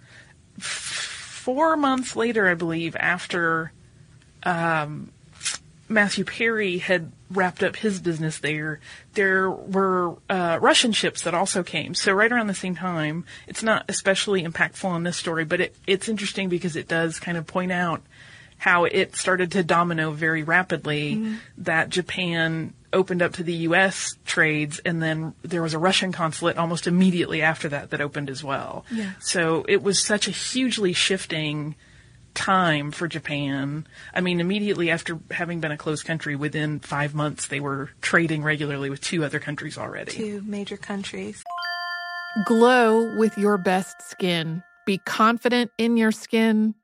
f- 0.57 0.63
four 0.63 1.77
months 1.77 2.15
later, 2.15 2.47
I 2.47 2.53
believe, 2.55 2.95
after 2.95 3.71
um, 4.43 5.11
Matthew 5.89 6.23
Perry 6.23 6.77
had 6.77 7.11
wrapped 7.31 7.63
up 7.63 7.75
his 7.75 7.99
business 7.99 8.39
there, 8.39 8.79
there 9.13 9.49
were 9.49 10.15
uh, 10.29 10.59
Russian 10.61 10.91
ships 10.91 11.23
that 11.23 11.33
also 11.33 11.63
came. 11.63 11.95
So 11.95 12.13
right 12.13 12.31
around 12.31 12.47
the 12.47 12.53
same 12.53 12.75
time, 12.75 13.25
it's 13.47 13.63
not 13.63 13.85
especially 13.89 14.43
impactful 14.43 14.85
on 14.85 15.03
this 15.03 15.17
story, 15.17 15.45
but 15.45 15.59
it, 15.59 15.75
it's 15.87 16.07
interesting 16.07 16.47
because 16.47 16.75
it 16.75 16.87
does 16.87 17.19
kind 17.19 17.37
of 17.37 17.47
point 17.47 17.71
out 17.71 18.01
how 18.59 18.83
it 18.83 19.15
started 19.15 19.51
to 19.51 19.63
domino 19.63 20.11
very 20.11 20.43
rapidly 20.43 21.37
that 21.57 21.89
Japan 21.89 22.73
opened 22.91 23.21
up 23.21 23.33
to 23.33 23.43
the 23.43 23.53
U.S. 23.53 24.15
trades, 24.25 24.79
and 24.79 25.01
then 25.01 25.33
there 25.43 25.61
was 25.61 25.73
a 25.73 25.79
Russian 25.79 26.11
consulate 26.11 26.57
almost 26.57 26.85
immediately 26.85 27.41
after 27.41 27.69
that 27.69 27.91
that 27.91 28.01
opened 28.01 28.29
as 28.29 28.43
well. 28.43 28.85
Yeah. 28.91 29.11
So 29.19 29.65
it 29.67 29.81
was 29.81 30.03
such 30.03 30.27
a 30.27 30.31
hugely 30.31 30.93
shifting 30.93 31.75
time 32.39 32.91
for 32.91 33.07
Japan. 33.07 33.85
I 34.13 34.21
mean, 34.21 34.39
immediately 34.39 34.89
after 34.91 35.19
having 35.29 35.59
been 35.59 35.71
a 35.71 35.77
closed 35.77 36.05
country, 36.05 36.37
within 36.37 36.79
five 36.79 37.13
months, 37.13 37.47
they 37.47 37.59
were 37.59 37.89
trading 37.99 38.43
regularly 38.43 38.89
with 38.89 39.01
two 39.01 39.25
other 39.25 39.39
countries 39.39 39.77
already. 39.77 40.13
Two 40.13 40.41
major 40.45 40.77
countries. 40.77 41.43
Glow 42.45 43.17
with 43.17 43.37
your 43.37 43.57
best 43.57 44.01
skin. 44.09 44.63
Be 44.85 44.99
confident 44.99 45.71
in 45.77 45.97
your 45.97 46.13
skin. 46.13 46.75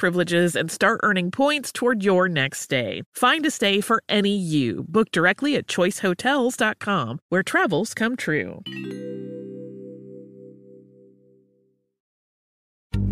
privileges 0.00 0.56
and 0.56 0.70
start 0.70 0.98
earning 1.02 1.30
points 1.30 1.70
toward 1.70 2.02
your 2.02 2.26
next 2.26 2.60
stay. 2.60 3.02
Find 3.14 3.44
a 3.44 3.50
stay 3.50 3.80
for 3.82 4.02
any 4.08 4.34
you. 4.34 4.84
Book 4.88 5.12
directly 5.12 5.56
at 5.56 5.66
choicehotels.com, 5.66 7.20
where 7.28 7.42
travels 7.42 7.94
come 7.94 8.16
true. 8.16 8.62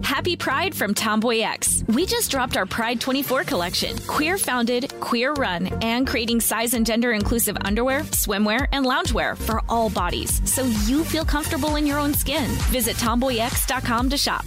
Happy 0.02 0.34
Pride 0.36 0.74
from 0.74 0.94
Tomboy 0.94 1.40
X. 1.40 1.84
We 1.88 2.06
just 2.06 2.30
dropped 2.30 2.56
our 2.56 2.66
Pride 2.66 3.00
24 3.00 3.44
collection. 3.44 3.96
Queer 4.06 4.38
founded, 4.38 4.92
queer 5.00 5.34
run, 5.34 5.66
and 5.82 6.06
creating 6.06 6.40
size 6.40 6.72
and 6.74 6.86
gender 6.86 7.12
inclusive 7.12 7.56
underwear, 7.60 8.00
swimwear, 8.00 8.66
and 8.72 8.86
loungewear 8.86 9.36
for 9.36 9.62
all 9.68 9.90
bodies 9.90 10.40
so 10.50 10.64
you 10.86 11.04
feel 11.04 11.24
comfortable 11.24 11.76
in 11.76 11.86
your 11.86 11.98
own 11.98 12.14
skin. 12.14 12.50
Visit 12.72 12.96
tomboyx.com 12.96 14.08
to 14.10 14.16
shop. 14.16 14.46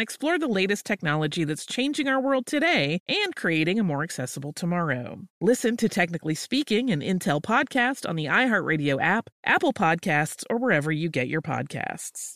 explore 0.00 0.38
the 0.38 0.48
latest 0.48 0.84
technology 0.86 1.44
that's 1.44 1.66
changing 1.66 2.08
our 2.08 2.20
world 2.20 2.46
today 2.46 3.00
and 3.08 3.34
creating 3.36 3.78
a 3.78 3.84
more 3.84 4.02
accessible 4.02 4.52
tomorrow. 4.52 5.20
Listen 5.40 5.76
to 5.78 5.88
Technically 5.88 6.34
Speaking, 6.34 6.90
an 6.90 7.00
Intel 7.00 7.40
podcast 7.42 8.08
on 8.08 8.16
the 8.16 8.26
iHeartRadio 8.26 9.00
app, 9.00 9.30
Apple 9.44 9.72
Podcasts, 9.72 10.44
or 10.50 10.58
wherever 10.58 10.90
you 10.92 11.08
get 11.08 11.28
your 11.28 11.42
podcasts. 11.42 12.34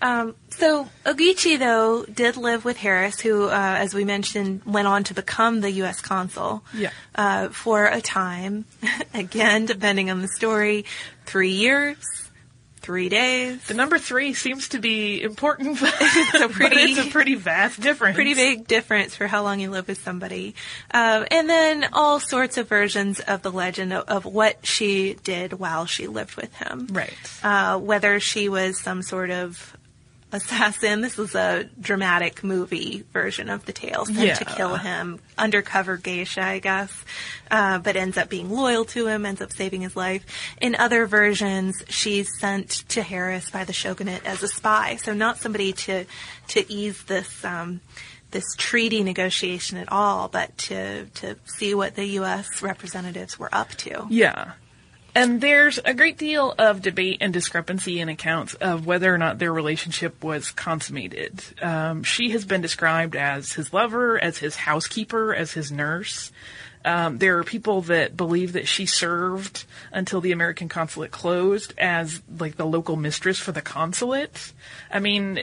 Um, 0.00 0.36
so 0.50 0.88
Okichi, 1.04 1.58
though, 1.58 2.04
did 2.04 2.36
live 2.36 2.64
with 2.64 2.76
Harris, 2.76 3.18
who, 3.20 3.46
uh, 3.46 3.50
as 3.78 3.94
we 3.94 4.04
mentioned, 4.04 4.62
went 4.64 4.86
on 4.86 5.02
to 5.04 5.14
become 5.14 5.60
the 5.60 5.70
U.S. 5.72 6.00
consul 6.00 6.62
Yeah. 6.72 6.90
uh, 7.16 7.48
for 7.48 7.86
a 7.86 8.00
time. 8.00 8.64
Again, 9.14 9.66
depending 9.66 10.08
on 10.08 10.22
the 10.22 10.28
story, 10.28 10.84
three 11.26 11.50
years, 11.50 12.27
three 12.88 13.10
days. 13.10 13.62
The 13.66 13.74
number 13.74 13.98
three 13.98 14.32
seems 14.32 14.68
to 14.70 14.78
be 14.78 15.20
important, 15.20 15.78
but 15.80 15.94
it's 16.00 16.40
a 16.40 16.48
pretty- 16.48 16.76
it's 16.76 17.06
a 17.06 17.10
pretty 17.10 17.34
vast 17.34 17.78
difference. 17.78 18.14
Pretty 18.14 18.32
big 18.32 18.66
difference 18.66 19.14
for 19.14 19.26
how 19.26 19.42
long 19.42 19.60
you 19.60 19.68
live 19.70 19.86
with 19.88 20.02
somebody. 20.02 20.54
Um, 20.90 21.26
and 21.30 21.50
then 21.50 21.86
all 21.92 22.18
sorts 22.18 22.56
of 22.56 22.66
versions 22.66 23.20
of 23.20 23.42
the 23.42 23.52
legend 23.52 23.92
of, 23.92 24.08
of 24.08 24.24
what 24.24 24.64
she 24.64 25.18
did 25.22 25.52
while 25.52 25.84
she 25.84 26.06
lived 26.06 26.36
with 26.36 26.54
him. 26.54 26.86
Right. 26.90 27.12
Uh, 27.42 27.78
whether 27.78 28.20
she 28.20 28.48
was 28.48 28.80
some 28.80 29.02
sort 29.02 29.30
of 29.30 29.76
assassin. 30.32 31.00
This 31.00 31.18
is 31.18 31.34
a 31.34 31.68
dramatic 31.80 32.44
movie 32.44 33.04
version 33.12 33.48
of 33.48 33.64
the 33.66 33.72
tale. 33.72 34.04
Sent 34.06 34.18
Yeah. 34.18 34.34
to 34.34 34.44
kill 34.44 34.76
him, 34.76 35.20
undercover 35.36 35.96
geisha, 35.96 36.42
I 36.42 36.58
guess, 36.58 36.92
uh, 37.50 37.78
but 37.78 37.96
ends 37.96 38.16
up 38.18 38.28
being 38.28 38.50
loyal 38.50 38.84
to 38.86 39.06
him, 39.06 39.24
ends 39.24 39.40
up 39.40 39.52
saving 39.52 39.82
his 39.82 39.96
life. 39.96 40.24
In 40.60 40.74
other 40.74 41.06
versions, 41.06 41.82
she's 41.88 42.28
sent 42.38 42.70
to 42.90 43.02
Harris 43.02 43.50
by 43.50 43.64
the 43.64 43.72
shogunate 43.72 44.22
as 44.24 44.42
a 44.42 44.48
spy, 44.48 44.96
so 44.96 45.12
not 45.14 45.38
somebody 45.38 45.72
to 45.72 46.04
to 46.48 46.72
ease 46.72 47.02
this. 47.04 47.44
Um, 47.44 47.80
this 48.30 48.44
treaty 48.58 49.02
negotiation 49.02 49.78
at 49.78 49.90
all, 49.90 50.28
but 50.28 50.56
to 50.58 51.06
to 51.06 51.36
see 51.46 51.72
what 51.74 51.94
the 51.96 52.04
U.S. 52.20 52.60
representatives 52.60 53.38
were 53.38 53.48
up 53.54 53.70
to. 53.76 54.06
Yeah. 54.10 54.52
And 55.18 55.40
there's 55.40 55.80
a 55.84 55.94
great 55.94 56.16
deal 56.16 56.54
of 56.56 56.80
debate 56.80 57.18
and 57.20 57.32
discrepancy 57.32 57.98
in 57.98 58.08
accounts 58.08 58.54
of 58.54 58.86
whether 58.86 59.12
or 59.12 59.18
not 59.18 59.40
their 59.40 59.52
relationship 59.52 60.22
was 60.22 60.52
consummated. 60.52 61.42
Um, 61.60 62.04
she 62.04 62.30
has 62.30 62.44
been 62.44 62.60
described 62.60 63.16
as 63.16 63.52
his 63.54 63.72
lover, 63.72 64.16
as 64.16 64.38
his 64.38 64.54
housekeeper, 64.54 65.34
as 65.34 65.50
his 65.50 65.72
nurse. 65.72 66.30
Um, 66.84 67.18
there 67.18 67.36
are 67.38 67.42
people 67.42 67.80
that 67.82 68.16
believe 68.16 68.52
that 68.52 68.68
she 68.68 68.86
served 68.86 69.64
until 69.90 70.20
the 70.20 70.30
American 70.30 70.68
consulate 70.68 71.10
closed 71.10 71.74
as 71.76 72.22
like 72.38 72.54
the 72.54 72.64
local 72.64 72.94
mistress 72.94 73.40
for 73.40 73.50
the 73.50 73.60
consulate. 73.60 74.52
I 74.88 75.00
mean, 75.00 75.40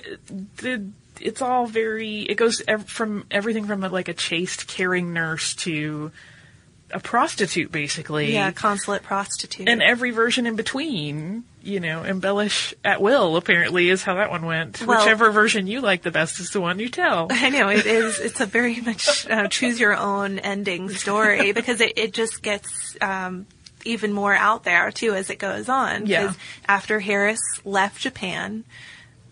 the, 0.55 0.87
it's 1.19 1.41
all 1.41 1.67
very. 1.67 2.21
It 2.21 2.35
goes 2.35 2.61
ev- 2.65 2.87
from 2.87 3.25
everything 3.29 3.65
from 3.65 3.81
like 3.81 4.07
a 4.07 4.13
chaste, 4.13 4.67
caring 4.67 5.11
nurse 5.11 5.53
to 5.55 6.13
a 6.91 6.99
prostitute, 6.99 7.71
basically. 7.71 8.33
Yeah, 8.33 8.51
consulate 8.51 9.03
prostitute. 9.03 9.67
And 9.67 9.81
every 9.81 10.11
version 10.11 10.45
in 10.45 10.55
between, 10.55 11.43
you 11.63 11.79
know, 11.79 12.03
embellish 12.03 12.73
at 12.83 13.01
will, 13.01 13.35
apparently, 13.37 13.89
is 13.89 14.03
how 14.03 14.15
that 14.15 14.29
one 14.29 14.45
went. 14.45 14.81
Well- 14.85 14.99
Whichever 14.99 15.31
version 15.31 15.67
you 15.67 15.81
like 15.81 16.03
the 16.03 16.11
best 16.11 16.39
is 16.39 16.51
the 16.51 16.61
one 16.61 16.79
you 16.79 16.89
tell. 16.89 17.27
I 17.31 17.49
know 17.49 17.69
it 17.69 17.85
is. 17.85 18.19
It's 18.19 18.39
a 18.39 18.45
very 18.45 18.79
much 18.81 19.27
uh, 19.29 19.47
choose 19.47 19.79
your 19.79 19.95
own 19.95 20.39
ending 20.39 20.89
story 20.89 21.51
because 21.53 21.81
it, 21.81 21.93
it 21.97 22.13
just 22.13 22.41
gets 22.41 22.95
um, 23.01 23.45
even 23.83 24.13
more 24.13 24.33
out 24.33 24.63
there 24.63 24.91
too 24.91 25.13
as 25.13 25.29
it 25.29 25.39
goes 25.39 25.69
on. 25.69 26.05
Yeah. 26.05 26.33
After 26.67 26.99
Harris 26.99 27.39
left 27.63 27.99
Japan, 28.01 28.63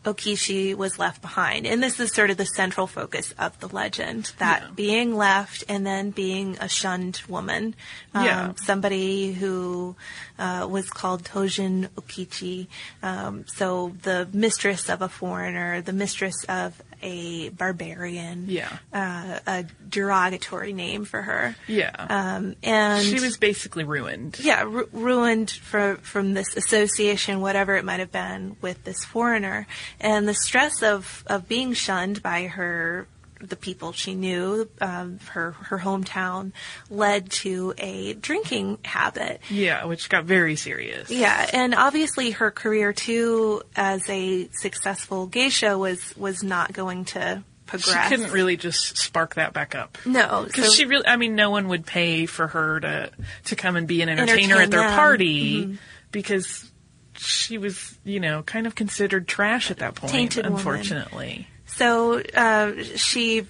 Okichi 0.05 0.75
was 0.75 0.99
left 0.99 1.21
behind, 1.21 1.65
and 1.65 1.81
this 1.81 1.99
is 1.99 2.11
sort 2.13 2.29
of 2.29 2.37
the 2.37 2.45
central 2.45 2.87
focus 2.87 3.33
of 3.39 3.57
the 3.59 3.67
legend 3.69 4.31
that 4.37 4.75
being 4.75 5.15
left 5.15 5.63
and 5.69 5.85
then 5.85 6.09
being 6.11 6.57
a 6.59 6.67
shunned 6.67 7.21
woman, 7.29 7.73
um, 8.13 8.25
Yeah. 8.25 8.51
somebody 8.63 9.31
who 9.33 9.95
uh, 10.39 10.67
was 10.69 10.89
called 10.89 11.23
Tojin 11.23 11.89
Okichi, 11.95 12.67
um, 13.01 13.45
so 13.47 13.93
the 14.03 14.27
mistress 14.33 14.89
of 14.89 15.01
a 15.01 15.09
foreigner, 15.09 15.81
the 15.81 15.93
mistress 15.93 16.35
of 16.49 16.81
a 17.01 17.49
barbarian, 17.49 18.45
Yeah. 18.47 18.69
uh, 18.93 19.39
a 19.45 19.65
derogatory 19.89 20.71
name 20.73 21.03
for 21.05 21.21
her. 21.21 21.55
Yeah. 21.67 21.91
Um, 21.93 22.55
and 22.63 23.05
she 23.05 23.19
was 23.19 23.37
basically 23.37 23.83
ruined. 23.83 24.37
yeah, 24.39 24.63
ru- 24.63 24.87
ruined 24.93 25.51
for, 25.51 25.97
from 26.01 26.33
this 26.33 26.55
association, 26.55 27.41
whatever 27.41 27.75
it 27.75 27.83
might 27.83 27.99
have 27.99 28.11
been, 28.11 28.55
with 28.61 28.83
this 28.85 29.03
foreigner, 29.03 29.67
and 29.99 30.27
the 30.27 30.33
stress 30.33 30.81
of 30.81 31.23
of 31.27 31.47
being 31.49 31.73
shunned 31.73 32.23
by 32.23 32.47
her, 32.47 33.07
the 33.49 33.55
people 33.55 33.91
she 33.91 34.15
knew, 34.15 34.69
um, 34.81 35.19
her 35.31 35.51
her 35.51 35.77
hometown, 35.79 36.51
led 36.89 37.29
to 37.31 37.73
a 37.77 38.13
drinking 38.13 38.79
habit. 38.85 39.41
Yeah, 39.49 39.85
which 39.85 40.09
got 40.09 40.25
very 40.25 40.55
serious. 40.55 41.09
Yeah, 41.11 41.49
and 41.53 41.75
obviously 41.75 42.31
her 42.31 42.51
career 42.51 42.93
too 42.93 43.61
as 43.75 44.07
a 44.09 44.49
successful 44.53 45.27
geisha 45.27 45.77
was 45.77 46.15
was 46.17 46.43
not 46.43 46.73
going 46.73 47.05
to 47.05 47.43
Progress. 47.65 48.03
She 48.09 48.15
couldn't 48.15 48.31
really 48.33 48.57
just 48.57 48.97
spark 48.97 49.35
that 49.35 49.53
back 49.53 49.73
up. 49.73 49.97
No, 50.05 50.43
Because 50.45 50.65
so- 50.67 50.71
she 50.73 50.85
really, 50.85 51.07
I 51.07 51.15
mean, 51.15 51.33
no 51.35 51.49
one 51.49 51.69
would 51.69 51.85
pay 51.85 52.25
for 52.25 52.47
her 52.47 52.79
to 52.81 53.09
to 53.45 53.55
come 53.55 53.77
and 53.77 53.87
be 53.87 54.01
an 54.01 54.09
entertainer 54.09 54.57
at 54.57 54.69
their 54.69 54.81
them. 54.81 54.93
party 54.93 55.65
Mhm. 55.65 55.77
because 56.11 56.69
she 57.17 57.57
was, 57.57 57.97
you 58.03 58.19
know, 58.19 58.43
kind 58.43 58.67
of 58.67 58.75
considered 58.75 59.27
trash 59.29 59.71
at 59.71 59.77
that 59.77 59.95
point. 59.95 60.11
Tainted 60.11 60.45
woman. 60.45 61.45
So 61.75 62.21
uh, 62.21 62.83
she, 62.95 63.45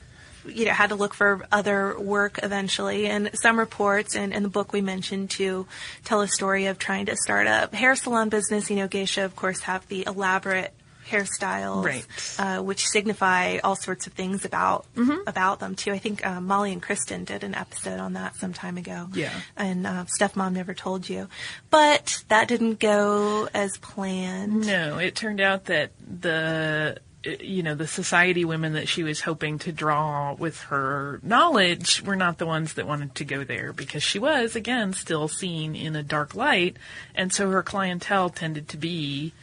you 0.45 0.65
know, 0.65 0.71
had 0.71 0.89
to 0.89 0.95
look 0.95 1.13
for 1.13 1.45
other 1.51 1.97
work 1.99 2.39
eventually. 2.43 3.07
And 3.07 3.29
some 3.33 3.57
reports 3.59 4.15
and 4.15 4.33
in 4.33 4.43
the 4.43 4.49
book 4.49 4.73
we 4.73 4.81
mentioned 4.81 5.29
to 5.31 5.67
tell 6.03 6.21
a 6.21 6.27
story 6.27 6.65
of 6.67 6.77
trying 6.79 7.05
to 7.07 7.15
start 7.17 7.47
a 7.47 7.69
hair 7.75 7.95
salon 7.95 8.29
business. 8.29 8.69
You 8.69 8.77
know, 8.77 8.87
geisha, 8.87 9.23
of 9.25 9.35
course, 9.35 9.61
have 9.61 9.87
the 9.87 10.05
elaborate 10.07 10.73
hairstyles, 11.09 11.83
Right. 11.83 12.05
uh, 12.39 12.63
which 12.63 12.87
signify 12.87 13.57
all 13.57 13.75
sorts 13.75 14.07
of 14.07 14.13
things 14.13 14.45
about 14.45 14.85
Mm-hmm. 14.95 15.27
about 15.27 15.59
them 15.59 15.75
too. 15.75 15.91
I 15.91 15.97
think 15.97 16.25
uh, 16.25 16.39
Molly 16.39 16.71
and 16.71 16.81
Kristen 16.81 17.25
did 17.25 17.43
an 17.43 17.55
episode 17.55 17.99
on 17.99 18.13
that 18.13 18.37
some 18.37 18.53
time 18.53 18.77
ago. 18.77 19.09
Yeah. 19.13 19.31
and 19.57 19.85
uh, 19.85 20.05
Stuff 20.05 20.37
Mom 20.37 20.53
never 20.53 20.73
told 20.73 21.09
you, 21.09 21.27
but 21.69 22.23
that 22.29 22.47
didn't 22.47 22.79
go 22.79 23.49
as 23.53 23.77
planned. 23.79 24.65
No, 24.65 24.97
it 24.97 25.13
turned 25.13 25.41
out 25.41 25.65
that 25.65 25.91
the 25.99 26.97
you 27.23 27.63
know 27.63 27.75
the 27.75 27.87
society 27.87 28.43
women 28.45 28.73
that 28.73 28.87
she 28.87 29.03
was 29.03 29.21
hoping 29.21 29.59
to 29.59 29.71
draw 29.71 30.33
with 30.33 30.59
her 30.63 31.19
knowledge 31.23 32.01
were 32.03 32.15
not 32.15 32.37
the 32.37 32.45
ones 32.45 32.73
that 32.73 32.85
wanted 32.87 33.15
to 33.15 33.25
go 33.25 33.43
there 33.43 33.73
because 33.73 34.03
she 34.03 34.19
was 34.19 34.55
again 34.55 34.93
still 34.93 35.27
seen 35.27 35.75
in 35.75 35.95
a 35.95 36.03
dark 36.03 36.35
light. 36.35 36.77
And 37.15 37.31
so 37.31 37.49
her 37.51 37.63
clientele 37.63 38.29
tended 38.29 38.67
to 38.69 38.77
be 38.77 39.33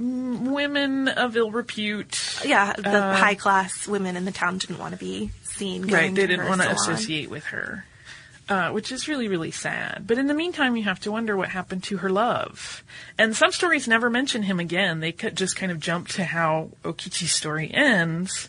mm, 0.00 0.52
women 0.52 1.08
of 1.08 1.36
ill 1.36 1.50
repute. 1.50 2.40
Yeah, 2.44 2.72
the 2.72 3.04
Uh, 3.04 3.16
high 3.16 3.36
class 3.36 3.86
women 3.86 4.16
in 4.16 4.24
the 4.24 4.32
town 4.32 4.58
didn't 4.58 4.78
want 4.78 4.92
to 4.92 4.98
be 4.98 5.30
seen. 5.42 5.82
Going 5.82 5.92
right 5.94 6.14
they 6.14 6.26
didn't 6.26 6.48
want 6.48 6.60
to 6.62 6.70
associate 6.70 7.30
with 7.30 7.44
her 7.46 7.84
uh, 8.48 8.70
which 8.70 8.92
is 8.92 9.08
really 9.08 9.28
really 9.28 9.50
sad 9.50 10.04
but 10.06 10.18
in 10.18 10.26
the 10.26 10.34
meantime 10.34 10.76
you 10.76 10.84
have 10.84 11.00
to 11.00 11.10
wonder 11.10 11.36
what 11.36 11.48
happened 11.48 11.82
to 11.82 11.98
her 11.98 12.10
love 12.10 12.84
and 13.18 13.34
some 13.34 13.52
stories 13.52 13.88
never 13.88 14.08
mention 14.08 14.42
him 14.42 14.60
again 14.60 15.00
they 15.00 15.12
just 15.12 15.56
kind 15.56 15.72
of 15.72 15.80
jump 15.80 16.08
to 16.08 16.24
how 16.24 16.70
okichi's 16.84 17.32
story 17.32 17.70
ends 17.72 18.48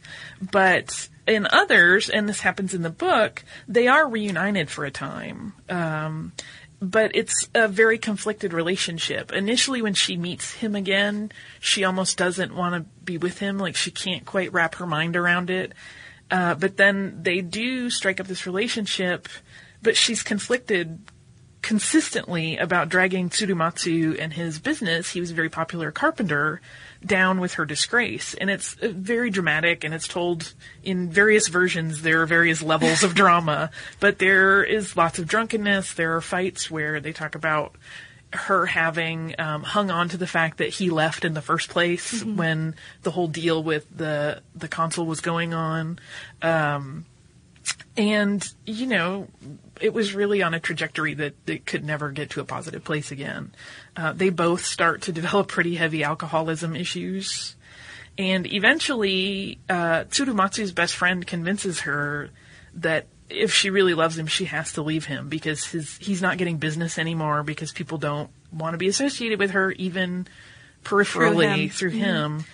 but 0.51 1.09
in 1.25 1.47
others 1.51 2.09
and 2.09 2.29
this 2.29 2.41
happens 2.41 2.73
in 2.73 2.81
the 2.81 2.89
book 2.89 3.43
they 3.67 3.87
are 3.87 4.07
reunited 4.07 4.69
for 4.69 4.85
a 4.85 4.91
time 4.91 5.53
um, 5.69 6.31
but 6.79 7.15
it's 7.15 7.49
a 7.55 7.67
very 7.67 7.97
conflicted 7.97 8.53
relationship. 8.53 9.31
Initially, 9.31 9.81
when 9.81 9.93
she 9.93 10.15
meets 10.15 10.53
him 10.53 10.75
again, 10.75 11.31
she 11.59 11.83
almost 11.83 12.17
doesn't 12.17 12.55
want 12.55 12.75
to 12.75 13.03
be 13.03 13.17
with 13.17 13.39
him. 13.39 13.57
Like 13.57 13.75
she 13.75 13.91
can't 13.91 14.25
quite 14.25 14.53
wrap 14.53 14.75
her 14.75 14.85
mind 14.85 15.15
around 15.15 15.49
it. 15.49 15.73
Uh, 16.29 16.55
but 16.55 16.77
then 16.77 17.19
they 17.23 17.41
do 17.41 17.89
strike 17.89 18.19
up 18.19 18.27
this 18.27 18.45
relationship, 18.45 19.29
but 19.87 19.95
she's 19.95 20.21
conflicted 20.21 20.99
consistently 21.61 22.57
about 22.57 22.89
dragging 22.89 23.29
Tsurumatsu 23.29 24.19
and 24.19 24.33
his 24.33 24.59
business. 24.59 25.11
He 25.11 25.21
was 25.21 25.31
a 25.31 25.33
very 25.33 25.47
popular 25.47 25.93
carpenter 25.93 26.59
down 27.05 27.39
with 27.39 27.53
her 27.53 27.63
disgrace. 27.63 28.33
And 28.33 28.49
it's 28.49 28.75
uh, 28.81 28.89
very 28.91 29.29
dramatic 29.29 29.85
and 29.85 29.93
it's 29.93 30.09
told 30.09 30.53
in 30.83 31.09
various 31.09 31.47
versions. 31.47 32.01
There 32.01 32.21
are 32.21 32.25
various 32.25 32.61
levels 32.61 33.01
of 33.01 33.15
drama, 33.23 33.71
but 34.01 34.19
there 34.19 34.61
is 34.61 34.97
lots 34.97 35.19
of 35.19 35.27
drunkenness. 35.29 35.93
There 35.93 36.17
are 36.17 36.21
fights 36.21 36.69
where 36.69 36.99
they 36.99 37.13
talk 37.13 37.33
about 37.33 37.73
her 38.33 38.65
having 38.65 39.35
um, 39.39 39.63
hung 39.63 39.89
on 39.89 40.09
to 40.09 40.17
the 40.17 40.27
fact 40.27 40.57
that 40.57 40.67
he 40.67 40.89
left 40.89 41.23
in 41.23 41.33
the 41.33 41.41
first 41.41 41.69
place 41.69 42.25
when 42.25 42.75
the 43.03 43.11
whole 43.11 43.29
deal 43.29 43.63
with 43.63 43.87
the 43.95 44.41
the 44.53 44.67
consul 44.67 45.05
was 45.05 45.21
going 45.21 45.53
on. 45.53 45.97
Um, 46.41 47.05
and 47.95 48.47
you 48.65 48.85
know 48.85 49.27
it 49.81 49.93
was 49.93 50.13
really 50.13 50.41
on 50.41 50.53
a 50.53 50.59
trajectory 50.59 51.13
that 51.13 51.33
it 51.47 51.65
could 51.65 51.83
never 51.83 52.11
get 52.11 52.29
to 52.31 52.39
a 52.41 52.45
positive 52.45 52.83
place 52.83 53.11
again 53.11 53.51
uh, 53.95 54.11
they 54.13 54.29
both 54.29 54.65
start 54.65 55.01
to 55.03 55.11
develop 55.11 55.47
pretty 55.47 55.75
heavy 55.75 56.03
alcoholism 56.03 56.75
issues 56.75 57.55
and 58.17 58.51
eventually 58.51 59.59
uh, 59.69 60.03
tsurumatsu's 60.05 60.71
best 60.71 60.95
friend 60.95 61.25
convinces 61.27 61.81
her 61.81 62.29
that 62.73 63.07
if 63.29 63.53
she 63.53 63.69
really 63.69 63.93
loves 63.93 64.17
him 64.17 64.27
she 64.27 64.45
has 64.45 64.73
to 64.73 64.81
leave 64.81 65.05
him 65.05 65.29
because 65.29 65.65
his 65.65 65.97
he's 65.97 66.21
not 66.21 66.37
getting 66.37 66.57
business 66.57 66.97
anymore 66.97 67.43
because 67.43 67.71
people 67.71 67.97
don't 67.97 68.29
want 68.51 68.73
to 68.73 68.77
be 68.77 68.87
associated 68.87 69.37
with 69.37 69.51
her 69.51 69.71
even 69.73 70.25
peripherally 70.83 71.63
him. 71.63 71.69
through 71.69 71.91
Mhm. 71.91 71.95
him 71.95 72.45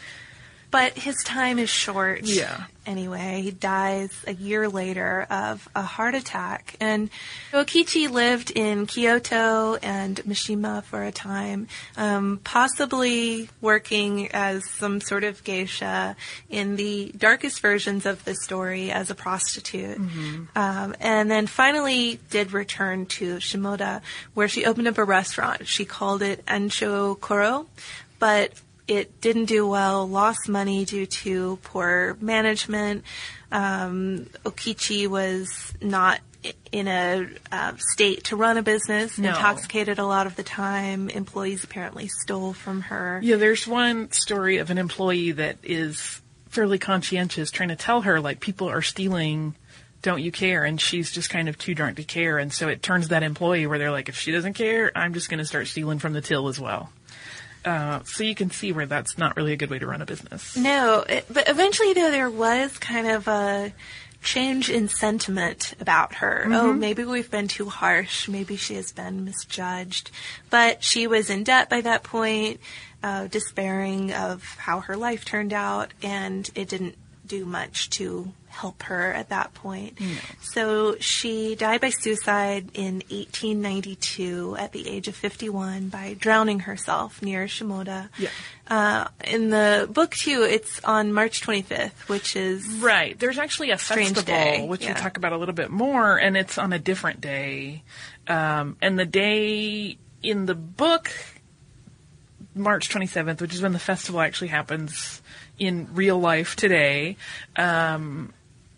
But 0.73 0.97
his 0.97 1.15
time 1.23 1.59
is 1.59 1.69
short. 1.69 2.23
Yeah. 2.23 2.63
Anyway, 2.87 3.43
he 3.43 3.51
dies 3.51 4.09
a 4.25 4.33
year 4.33 4.67
later 4.67 5.27
of 5.29 5.69
a 5.75 5.83
heart 5.83 6.15
attack. 6.15 6.75
And 6.79 7.11
Okichi 7.51 8.09
lived 8.09 8.49
in 8.49 8.87
Kyoto 8.87 9.75
and 9.75 10.17
Mishima 10.27 10.83
for 10.83 11.03
a 11.03 11.11
time, 11.11 11.67
um, 11.95 12.39
possibly 12.43 13.49
working 13.61 14.31
as 14.31 14.67
some 14.67 14.99
sort 14.99 15.23
of 15.23 15.43
geisha 15.43 16.15
in 16.49 16.75
the 16.75 17.13
darkest 17.15 17.61
versions 17.61 18.07
of 18.07 18.25
the 18.25 18.33
story 18.33 18.91
as 18.91 19.11
a 19.11 19.15
prostitute. 19.15 19.97
Um, 20.55 20.95
and 20.99 21.29
then 21.29 21.45
finally 21.45 22.19
did 22.31 22.51
return 22.51 23.05
to 23.17 23.35
Shimoda, 23.35 24.01
where 24.33 24.47
she 24.47 24.65
opened 24.65 24.87
up 24.87 24.97
a 24.97 25.03
restaurant. 25.03 25.67
She 25.67 25.85
called 25.85 26.23
it 26.23 26.43
Ansho 26.47 27.19
Koro, 27.19 27.67
but 28.17 28.53
it 28.97 29.21
didn't 29.21 29.45
do 29.45 29.67
well, 29.67 30.07
lost 30.07 30.47
money 30.49 30.85
due 30.85 31.05
to 31.05 31.57
poor 31.63 32.17
management. 32.21 33.03
Um, 33.51 34.27
Okichi 34.43 35.07
was 35.07 35.73
not 35.81 36.19
in 36.71 36.87
a 36.87 37.27
uh, 37.51 37.73
state 37.77 38.25
to 38.25 38.35
run 38.35 38.57
a 38.57 38.61
business, 38.63 39.17
No. 39.17 39.29
intoxicated 39.29 39.99
a 39.99 40.05
lot 40.05 40.27
of 40.27 40.35
the 40.35 40.43
time. 40.43 41.09
Employees 41.09 41.63
apparently 41.63 42.07
stole 42.07 42.53
from 42.53 42.81
her. 42.81 43.19
Yeah, 43.23 43.37
there's 43.37 43.65
one 43.67 44.11
story 44.11 44.57
of 44.57 44.69
an 44.69 44.77
employee 44.77 45.31
that 45.31 45.57
is 45.63 46.21
fairly 46.49 46.79
conscientious, 46.79 47.49
trying 47.51 47.69
to 47.69 47.75
tell 47.75 48.01
her 48.01 48.19
like 48.19 48.39
people 48.39 48.69
are 48.69 48.81
stealing. 48.81 49.55
Don't 50.01 50.21
you 50.21 50.33
care? 50.33 50.65
And 50.65 50.81
she's 50.81 51.11
just 51.11 51.29
kind 51.29 51.47
of 51.47 51.57
too 51.57 51.73
drunk 51.73 51.95
to 51.95 52.03
care, 52.03 52.37
and 52.37 52.51
so 52.51 52.67
it 52.67 52.83
turns 52.83 53.07
that 53.07 53.23
employee 53.23 53.65
where 53.67 53.79
they're 53.79 53.89
like, 53.91 54.09
if 54.09 54.17
she 54.17 54.33
doesn't 54.33 54.53
care, 54.53 54.91
I'm 54.97 55.13
just 55.13 55.29
going 55.29 55.37
to 55.37 55.45
start 55.45 55.67
stealing 55.67 55.97
from 55.99 56.11
the 56.11 56.19
till 56.19 56.49
as 56.49 56.59
well. 56.59 56.91
Uh, 57.65 58.01
so 58.03 58.23
you 58.23 58.35
can 58.35 58.51
see 58.51 58.71
where 58.71 58.85
that's 58.85 59.17
not 59.17 59.37
really 59.37 59.53
a 59.53 59.55
good 59.55 59.69
way 59.69 59.79
to 59.79 59.87
run 59.87 60.01
a 60.01 60.05
business. 60.05 60.57
No, 60.57 61.05
it, 61.07 61.25
but 61.29 61.47
eventually 61.47 61.93
though 61.93 62.11
there 62.11 62.29
was 62.29 62.77
kind 62.77 63.07
of 63.07 63.27
a 63.27 63.73
change 64.23 64.69
in 64.69 64.87
sentiment 64.87 65.73
about 65.79 66.15
her. 66.15 66.47
Oh, 66.47 66.73
maybe 66.73 67.03
we've 67.05 67.29
been 67.29 67.47
too 67.47 67.69
harsh. 67.69 68.27
Maybe 68.27 68.55
she 68.55 68.75
has 68.75 68.91
been 68.91 69.25
misjudged. 69.25 70.11
But 70.49 70.83
she 70.83 71.07
was 71.07 71.29
in 71.29 71.43
debt 71.43 71.69
by 71.69 71.81
that 71.81 72.03
point, 72.03 72.59
uh, 73.03 73.27
despairing 73.27 74.13
of 74.13 74.43
how 74.57 74.79
her 74.81 74.95
life 74.95 75.25
turned 75.25 75.53
out, 75.53 75.93
and 76.01 76.49
it 76.55 76.69
didn't 76.69 76.95
do 77.27 77.45
much 77.45 77.89
to 77.91 78.33
help 78.53 78.83
her 78.83 79.11
at 79.11 79.29
that 79.29 79.53
point. 79.53 79.97
So 80.41 80.95
she 80.99 81.55
died 81.55 81.81
by 81.81 81.89
suicide 81.89 82.69
in 82.73 82.95
1892 83.09 84.55
at 84.59 84.71
the 84.71 84.87
age 84.87 85.07
of 85.07 85.15
51 85.15 85.89
by 85.89 86.15
drowning 86.17 86.59
herself 86.59 87.21
near 87.21 87.45
Shimoda. 87.45 88.09
Yeah. 88.17 88.29
Uh, 88.67 89.07
in 89.25 89.49
the 89.49 89.89
book 89.91 90.11
too, 90.11 90.43
it's 90.43 90.83
on 90.83 91.11
March 91.13 91.41
25th, 91.41 92.07
which 92.07 92.35
is 92.35 92.65
Right. 92.75 93.17
There's 93.19 93.39
actually 93.39 93.71
a 93.71 93.77
festival, 93.77 94.23
day, 94.23 94.65
which 94.67 94.83
yeah. 94.83 94.93
we'll 94.93 95.01
talk 95.01 95.17
about 95.17 95.33
a 95.33 95.37
little 95.37 95.55
bit 95.55 95.71
more, 95.71 96.17
and 96.17 96.37
it's 96.37 96.57
on 96.57 96.71
a 96.73 96.79
different 96.79 97.19
day. 97.19 97.83
Um, 98.27 98.77
and 98.81 98.97
the 98.97 99.05
day 99.05 99.97
in 100.21 100.45
the 100.45 100.55
book, 100.55 101.11
March 102.55 102.89
27th, 102.89 103.41
which 103.41 103.53
is 103.53 103.61
when 103.61 103.73
the 103.73 103.79
festival 103.79 104.21
actually 104.21 104.49
happens 104.49 105.21
in 105.59 105.87
real 105.93 106.19
life 106.19 106.55
today, 106.55 107.17
um, 107.55 108.33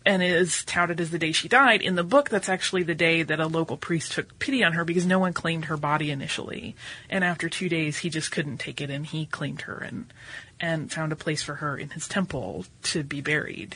and 0.05 0.21
is 0.21 0.63
touted 0.65 1.01
as 1.01 1.11
the 1.11 1.19
day 1.19 1.31
she 1.31 1.47
died. 1.47 1.81
In 1.81 1.95
the 1.95 2.03
book, 2.03 2.29
that's 2.29 2.49
actually 2.49 2.83
the 2.83 2.95
day 2.95 3.23
that 3.23 3.39
a 3.39 3.47
local 3.47 3.77
priest 3.77 4.11
took 4.11 4.37
pity 4.39 4.63
on 4.63 4.73
her 4.73 4.85
because 4.85 5.05
no 5.05 5.19
one 5.19 5.33
claimed 5.33 5.65
her 5.65 5.77
body 5.77 6.11
initially. 6.11 6.75
And 7.09 7.23
after 7.23 7.49
two 7.49 7.69
days, 7.69 7.97
he 7.97 8.09
just 8.09 8.31
couldn't 8.31 8.59
take 8.59 8.81
it, 8.81 8.89
and 8.89 9.05
he 9.05 9.25
claimed 9.25 9.61
her 9.61 9.77
and 9.77 10.13
and 10.59 10.91
found 10.91 11.11
a 11.11 11.17
place 11.17 11.43
for 11.43 11.55
her 11.55 11.77
in 11.77 11.89
his 11.89 12.07
temple 12.07 12.65
to 12.83 13.03
be 13.03 13.19
buried. 13.19 13.75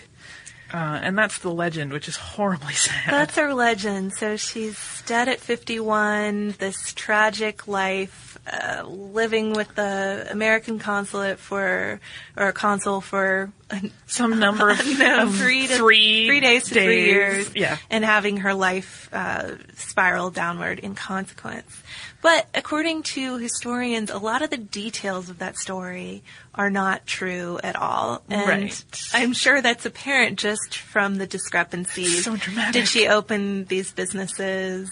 Uh, 0.72 1.00
and 1.02 1.18
that's 1.18 1.40
the 1.40 1.52
legend, 1.52 1.92
which 1.92 2.08
is 2.08 2.16
horribly 2.16 2.74
sad. 2.76 3.12
That's 3.12 3.36
her 3.36 3.54
legend. 3.54 4.14
So 4.14 4.38
she's 4.38 5.02
dead 5.06 5.28
at 5.28 5.40
51, 5.40 6.56
this 6.60 6.94
tragic 6.94 7.68
life, 7.68 8.38
uh, 8.52 8.84
living 8.86 9.54
with 9.54 9.74
the 9.76 10.28
American 10.30 10.80
consulate 10.80 11.40
for, 11.40 12.00
or 12.38 12.52
consul 12.52 13.02
for 13.02 13.52
Some 14.08 14.40
number 14.40 14.70
of, 14.70 14.80
no, 15.00 15.24
of 15.24 15.36
three, 15.36 15.68
to, 15.68 15.78
three, 15.78 16.28
three 16.28 16.40
days 16.40 16.66
to 16.66 16.74
three 16.74 17.06
years. 17.06 17.56
Yeah. 17.56 17.78
And 17.90 18.04
having 18.04 18.38
her 18.38 18.54
life 18.54 19.10
uh, 19.14 19.56
spiral 19.76 20.32
downward 20.32 20.80
in 20.80 20.96
consequence. 20.96 21.82
But 22.22 22.48
according 22.54 23.04
to 23.04 23.38
historians, 23.38 24.10
a 24.10 24.18
lot 24.18 24.42
of 24.42 24.50
the 24.50 24.58
details 24.58 25.30
of 25.30 25.40
that 25.40 25.58
story 25.58 26.22
are 26.54 26.70
not 26.70 27.06
true 27.06 27.60
at 27.64 27.78
all. 27.78 28.22
And 28.30 28.48
Right. 28.48 28.84
I'm 29.14 29.32
sure 29.32 29.62
that's 29.62 29.86
apparent 29.86 30.38
just 30.38 30.78
from 30.78 31.16
the 31.16 31.26
discrepancies. 31.26 32.26
So 32.26 32.36
dramatic. 32.36 32.74
Did 32.74 32.88
she 32.90 33.08
open 33.08 33.64
these 33.66 33.94
businesses? 33.94 34.90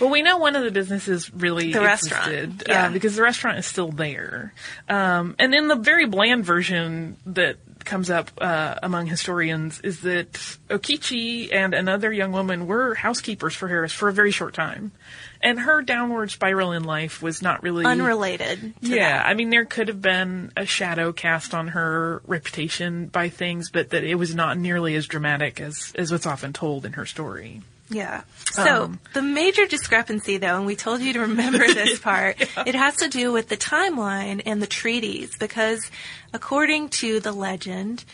Well, 0.00 0.08
we 0.10 0.22
know 0.22 0.38
one 0.38 0.56
of 0.56 0.64
the 0.64 0.70
businesses 0.70 1.32
really 1.34 1.72
The 1.72 1.82
restaurant, 1.82 2.30
existed, 2.32 2.62
yeah. 2.68 2.86
uh, 2.86 2.90
because 2.90 3.14
the 3.16 3.22
restaurant 3.22 3.58
is 3.58 3.66
still 3.66 3.90
there. 3.90 4.54
Um, 4.88 5.36
and 5.38 5.54
in 5.54 5.68
the 5.68 5.76
very 5.76 6.06
bland 6.06 6.44
version 6.46 7.16
that 7.26 7.56
comes 7.84 8.10
up 8.10 8.30
uh, 8.40 8.76
among 8.82 9.06
historians 9.06 9.80
is 9.80 10.00
that 10.00 10.32
Okichi 10.68 11.52
and 11.52 11.74
another 11.74 12.12
young 12.12 12.32
woman 12.32 12.66
were 12.66 12.94
housekeepers 12.94 13.54
for 13.54 13.68
Harris 13.68 13.92
for 13.92 14.08
a 14.08 14.12
very 14.12 14.30
short 14.30 14.54
time, 14.54 14.92
and 15.42 15.58
her 15.60 15.82
downward 15.82 16.30
spiral 16.30 16.72
in 16.72 16.84
life 16.84 17.22
was 17.22 17.42
not 17.42 17.62
really 17.62 17.84
Unrelated. 17.84 18.74
To 18.82 18.88
yeah, 18.88 19.18
that. 19.18 19.26
I 19.26 19.34
mean, 19.34 19.50
there 19.50 19.64
could 19.64 19.88
have 19.88 20.02
been 20.02 20.52
a 20.56 20.66
shadow 20.66 21.12
cast 21.12 21.54
on 21.54 21.68
her 21.68 22.22
reputation 22.26 23.06
by 23.06 23.28
things, 23.28 23.70
but 23.70 23.90
that 23.90 24.04
it 24.04 24.16
was 24.16 24.34
not 24.34 24.58
nearly 24.58 24.94
as 24.96 25.06
dramatic 25.06 25.60
as, 25.60 25.92
as 25.96 26.12
what's 26.12 26.26
often 26.26 26.52
told 26.52 26.84
in 26.84 26.92
her 26.94 27.06
story. 27.06 27.62
Yeah. 27.88 28.22
So 28.52 28.84
Um, 28.84 29.00
the 29.14 29.22
major 29.22 29.66
discrepancy, 29.66 30.36
though, 30.36 30.56
and 30.56 30.66
we 30.66 30.76
told 30.76 31.00
you 31.00 31.12
to 31.14 31.20
remember 31.20 31.66
this 31.74 31.98
part, 31.98 32.40
it 32.64 32.74
has 32.74 32.96
to 32.96 33.08
do 33.08 33.32
with 33.32 33.48
the 33.48 33.56
timeline 33.56 34.42
and 34.46 34.62
the 34.62 34.66
treaties, 34.66 35.36
because 35.38 35.90
according 36.32 36.90
to 36.90 37.18
the 37.18 37.32
legend, 37.32 38.04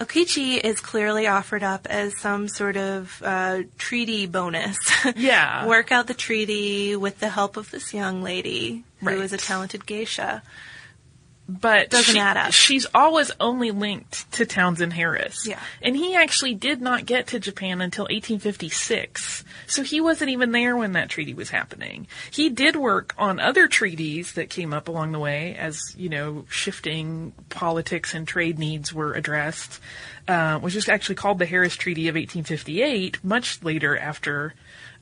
Okichi 0.00 0.58
is 0.58 0.80
clearly 0.80 1.26
offered 1.26 1.62
up 1.62 1.86
as 1.90 2.16
some 2.18 2.48
sort 2.48 2.76
of 2.78 3.22
uh, 3.24 3.62
treaty 3.78 4.26
bonus. 4.26 4.78
Yeah. 5.16 5.66
Work 5.66 5.92
out 5.92 6.06
the 6.06 6.14
treaty 6.14 6.96
with 6.96 7.20
the 7.20 7.28
help 7.28 7.56
of 7.56 7.70
this 7.70 7.92
young 7.94 8.22
lady 8.22 8.84
who 9.00 9.06
Right. 9.06 9.18
is 9.18 9.32
a 9.32 9.36
talented 9.38 9.84
geisha. 9.86 10.42
But 11.60 11.90
Doesn't 11.90 12.14
she- 12.14 12.20
add 12.20 12.36
up. 12.36 12.52
she's 12.52 12.86
always 12.94 13.30
only 13.40 13.70
linked 13.70 14.30
to 14.32 14.46
Townsend 14.46 14.92
Harris. 14.92 15.46
Yeah. 15.46 15.58
And 15.82 15.96
he 15.96 16.14
actually 16.14 16.54
did 16.54 16.80
not 16.80 17.06
get 17.06 17.28
to 17.28 17.40
Japan 17.40 17.80
until 17.80 18.04
1856. 18.04 19.44
So 19.66 19.82
he 19.82 20.00
wasn't 20.00 20.30
even 20.30 20.52
there 20.52 20.76
when 20.76 20.92
that 20.92 21.08
treaty 21.08 21.34
was 21.34 21.50
happening. 21.50 22.06
He 22.30 22.48
did 22.50 22.76
work 22.76 23.14
on 23.18 23.40
other 23.40 23.66
treaties 23.68 24.32
that 24.32 24.50
came 24.50 24.72
up 24.72 24.88
along 24.88 25.12
the 25.12 25.18
way 25.18 25.56
as, 25.56 25.94
you 25.96 26.08
know, 26.08 26.44
shifting 26.48 27.32
politics 27.48 28.14
and 28.14 28.26
trade 28.26 28.58
needs 28.58 28.92
were 28.92 29.12
addressed, 29.14 29.80
uh, 30.28 30.58
which 30.58 30.76
is 30.76 30.88
actually 30.88 31.14
called 31.14 31.38
the 31.38 31.46
Harris 31.46 31.76
Treaty 31.76 32.08
of 32.08 32.14
1858, 32.14 33.22
much 33.24 33.62
later 33.62 33.96
after 33.96 34.54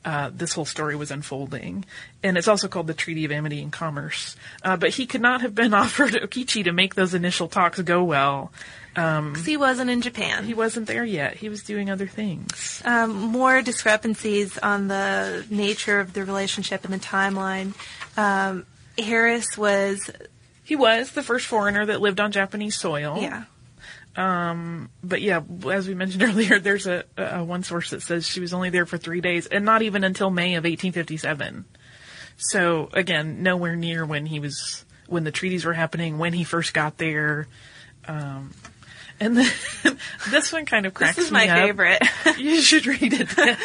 uh, 0.05 0.29
this 0.33 0.53
whole 0.53 0.65
story 0.65 0.95
was 0.95 1.11
unfolding. 1.11 1.83
And 2.23 2.37
it's 2.37 2.47
also 2.47 2.67
called 2.67 2.87
the 2.87 2.93
Treaty 2.93 3.25
of 3.25 3.31
Amity 3.31 3.61
and 3.61 3.71
Commerce. 3.71 4.35
Uh, 4.63 4.77
but 4.77 4.91
he 4.91 5.05
could 5.05 5.21
not 5.21 5.41
have 5.41 5.53
been 5.53 5.73
offered 5.83 6.13
Okichi 6.13 6.63
to 6.63 6.71
make 6.71 6.95
those 6.95 7.13
initial 7.13 7.47
talks 7.47 7.79
go 7.81 8.03
well. 8.03 8.51
'Cause 8.95 9.45
he 9.45 9.55
wasn't 9.55 9.89
in 9.89 10.01
Japan. 10.01 10.43
He 10.45 10.53
wasn't 10.53 10.87
there 10.87 11.05
yet. 11.05 11.37
He 11.37 11.47
was 11.47 11.63
doing 11.63 11.89
other 11.89 12.07
things. 12.07 12.81
um, 12.83 13.11
more 13.11 13.61
discrepancies 13.61 14.57
on 14.57 14.89
the 14.89 15.45
nature 15.49 15.99
of 16.01 16.11
the 16.13 16.25
relationship 16.25 16.83
and 16.83 16.93
the 16.93 16.97
timeline. 16.99 17.73
Um, 18.17 18.65
Harris 18.97 19.57
was, 19.57 20.09
He 20.65 20.75
was 20.75 21.11
the 21.11 21.23
first 21.23 21.45
foreigner 21.45 21.85
that 21.85 22.01
lived 22.01 22.19
on 22.19 22.33
Japanese 22.33 22.77
soil. 22.77 23.19
yeah, 23.21 23.43
But 24.19 25.21
yeah, 25.21 25.41
as 25.69 25.87
we 25.87 25.95
mentioned 25.95 26.23
earlier, 26.29 26.59
there's 26.59 26.87
a, 26.87 27.05
a 27.17 27.43
one 27.43 27.63
source 27.63 27.91
that 27.91 28.01
says 28.01 28.27
she 28.27 28.39
was 28.39 28.53
only 28.53 28.69
there 28.69 28.85
for 28.85 28.97
three 28.97 29.21
days 29.21 29.47
and 29.47 29.65
not 29.65 29.81
even 29.81 30.03
until 30.03 30.29
May 30.29 30.55
of 30.55 30.63
1857. 30.63 31.65
So 32.37 32.89
again, 32.93 33.43
nowhere 33.43 33.75
near 33.75 34.05
when 34.05 34.25
he 34.25 34.39
was, 34.39 34.85
when 35.07 35.23
the 35.23 35.31
treaties 35.31 35.65
were 35.65 35.73
happening, 35.73 36.17
when 36.17 36.33
he 36.33 36.43
first 36.43 36.73
got 36.73 36.97
there. 36.97 37.47
Um, 38.07 38.53
and 39.19 39.37
then 39.37 39.51
this 40.29 40.51
one 40.51 40.65
kind 40.65 40.85
of 40.85 40.93
cracks 40.93 41.15
this 41.15 41.25
is 41.25 41.31
me 41.31 41.47
my 41.47 41.49
up. 41.49 41.65
favorite. 41.65 42.03
You 42.37 42.61
should 42.61 42.85
read 42.87 43.13
it. 43.13 43.29
Then. 43.29 43.57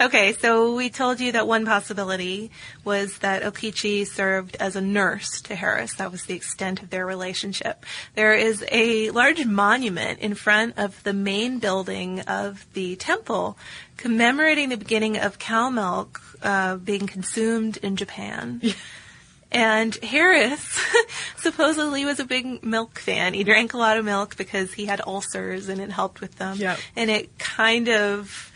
okay, 0.00 0.32
so 0.32 0.74
we 0.74 0.88
told 0.88 1.20
you 1.20 1.32
that 1.32 1.46
one 1.46 1.66
possibility 1.66 2.50
was 2.84 3.18
that 3.18 3.42
Okichi 3.42 4.06
served 4.06 4.56
as 4.56 4.76
a 4.76 4.80
nurse 4.80 5.42
to 5.42 5.54
Harris. 5.54 5.94
That 5.94 6.10
was 6.10 6.24
the 6.24 6.34
extent 6.34 6.82
of 6.82 6.90
their 6.90 7.04
relationship. 7.04 7.84
There 8.14 8.34
is 8.34 8.64
a 8.72 9.10
large 9.10 9.44
monument 9.44 10.20
in 10.20 10.34
front 10.34 10.78
of 10.78 11.02
the 11.02 11.12
main 11.12 11.58
building 11.58 12.20
of 12.20 12.66
the 12.72 12.96
temple 12.96 13.58
commemorating 13.96 14.68
the 14.68 14.76
beginning 14.76 15.18
of 15.18 15.38
cow 15.38 15.70
milk 15.70 16.20
uh, 16.42 16.76
being 16.76 17.06
consumed 17.06 17.76
in 17.78 17.96
Japan. 17.96 18.60
And 19.52 19.94
Harris 19.96 20.80
supposedly 21.38 22.04
was 22.04 22.20
a 22.20 22.24
big 22.24 22.64
milk 22.64 22.98
fan. 22.98 23.32
He 23.32 23.44
drank 23.44 23.74
a 23.74 23.78
lot 23.78 23.96
of 23.96 24.04
milk 24.04 24.36
because 24.36 24.72
he 24.72 24.86
had 24.86 25.00
ulcers 25.06 25.68
and 25.68 25.80
it 25.80 25.90
helped 25.90 26.20
with 26.20 26.36
them. 26.36 26.56
Yep. 26.56 26.78
And 26.96 27.10
it 27.10 27.38
kind 27.38 27.88
of, 27.88 28.52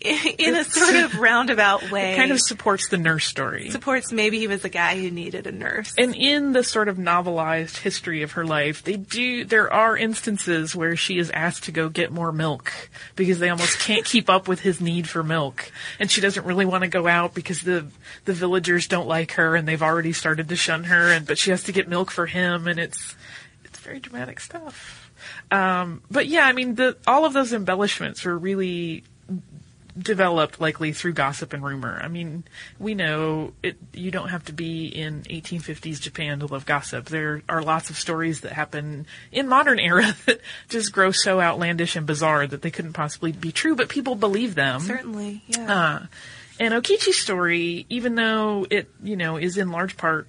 in 0.00 0.54
a 0.54 0.64
sort 0.64 0.96
of 0.96 1.18
roundabout 1.18 1.90
way, 1.90 2.16
kind 2.16 2.32
of 2.32 2.40
supports 2.40 2.88
the 2.88 2.98
nurse 2.98 3.26
story. 3.26 3.70
supports 3.70 4.12
maybe 4.12 4.38
he 4.38 4.46
was 4.46 4.64
a 4.64 4.68
guy 4.68 4.98
who 4.98 5.10
needed 5.10 5.46
a 5.46 5.52
nurse. 5.52 5.94
And 5.96 6.14
in 6.14 6.52
the 6.52 6.62
sort 6.62 6.88
of 6.88 6.96
novelized 6.96 7.78
history 7.78 8.22
of 8.22 8.32
her 8.32 8.44
life, 8.44 8.82
they 8.82 8.96
do, 8.96 9.44
there 9.44 9.72
are 9.72 9.96
instances 9.96 10.74
where 10.74 10.96
she 10.96 11.18
is 11.18 11.30
asked 11.30 11.64
to 11.64 11.72
go 11.72 11.88
get 11.88 12.12
more 12.12 12.32
milk 12.32 12.72
because 13.16 13.38
they 13.38 13.50
almost 13.50 13.78
can't 13.78 14.04
keep 14.04 14.28
up 14.28 14.48
with 14.48 14.60
his 14.60 14.80
need 14.80 15.08
for 15.08 15.22
milk. 15.22 15.70
And 15.98 16.10
she 16.10 16.20
doesn't 16.20 16.44
really 16.44 16.66
want 16.66 16.82
to 16.82 16.88
go 16.88 17.06
out 17.06 17.34
because 17.34 17.62
the, 17.62 17.86
the 18.24 18.32
villagers 18.32 18.88
don't 18.88 19.08
like 19.08 19.32
her 19.32 19.56
and 19.56 19.66
they've 19.66 19.82
already 19.82 20.12
started 20.12 20.48
to 20.48 20.56
shun 20.56 20.84
her 20.84 21.12
and, 21.12 21.26
but 21.26 21.38
she 21.38 21.50
has 21.50 21.64
to 21.64 21.72
get 21.72 21.88
milk 21.88 22.10
for 22.10 22.26
him 22.26 22.66
and 22.66 22.78
it's, 22.78 23.16
it's 23.64 23.78
very 23.78 24.00
dramatic 24.00 24.40
stuff. 24.40 25.10
Um, 25.50 26.02
but 26.10 26.26
yeah, 26.26 26.46
I 26.46 26.52
mean, 26.52 26.74
the, 26.74 26.96
all 27.06 27.24
of 27.24 27.32
those 27.32 27.52
embellishments 27.52 28.24
were 28.24 28.36
really 28.36 29.04
developed 29.96 30.60
likely 30.60 30.92
through 30.92 31.12
gossip 31.12 31.52
and 31.52 31.64
rumor. 31.64 32.00
I 32.02 32.08
mean, 32.08 32.44
we 32.78 32.94
know 32.94 33.52
it, 33.62 33.76
you 33.92 34.10
don't 34.10 34.28
have 34.28 34.44
to 34.46 34.52
be 34.52 34.86
in 34.86 35.22
1850s 35.22 36.00
Japan 36.00 36.40
to 36.40 36.46
love 36.46 36.66
gossip. 36.66 37.06
There 37.06 37.42
are 37.48 37.62
lots 37.62 37.90
of 37.90 37.96
stories 37.96 38.40
that 38.40 38.52
happen 38.52 39.06
in 39.30 39.48
modern 39.48 39.78
era 39.78 40.16
that 40.26 40.40
just 40.68 40.92
grow 40.92 41.12
so 41.12 41.40
outlandish 41.40 41.96
and 41.96 42.06
bizarre 42.06 42.46
that 42.46 42.62
they 42.62 42.70
couldn't 42.70 42.94
possibly 42.94 43.32
be 43.32 43.52
true, 43.52 43.76
but 43.76 43.88
people 43.88 44.16
believe 44.16 44.54
them. 44.54 44.80
Certainly, 44.80 45.42
yeah. 45.46 45.72
Uh, 45.72 46.06
and 46.58 46.74
Okichi's 46.74 47.20
story, 47.20 47.86
even 47.88 48.14
though 48.14 48.66
it, 48.70 48.88
you 49.02 49.16
know, 49.16 49.36
is 49.36 49.56
in 49.56 49.70
large 49.70 49.96
part 49.96 50.28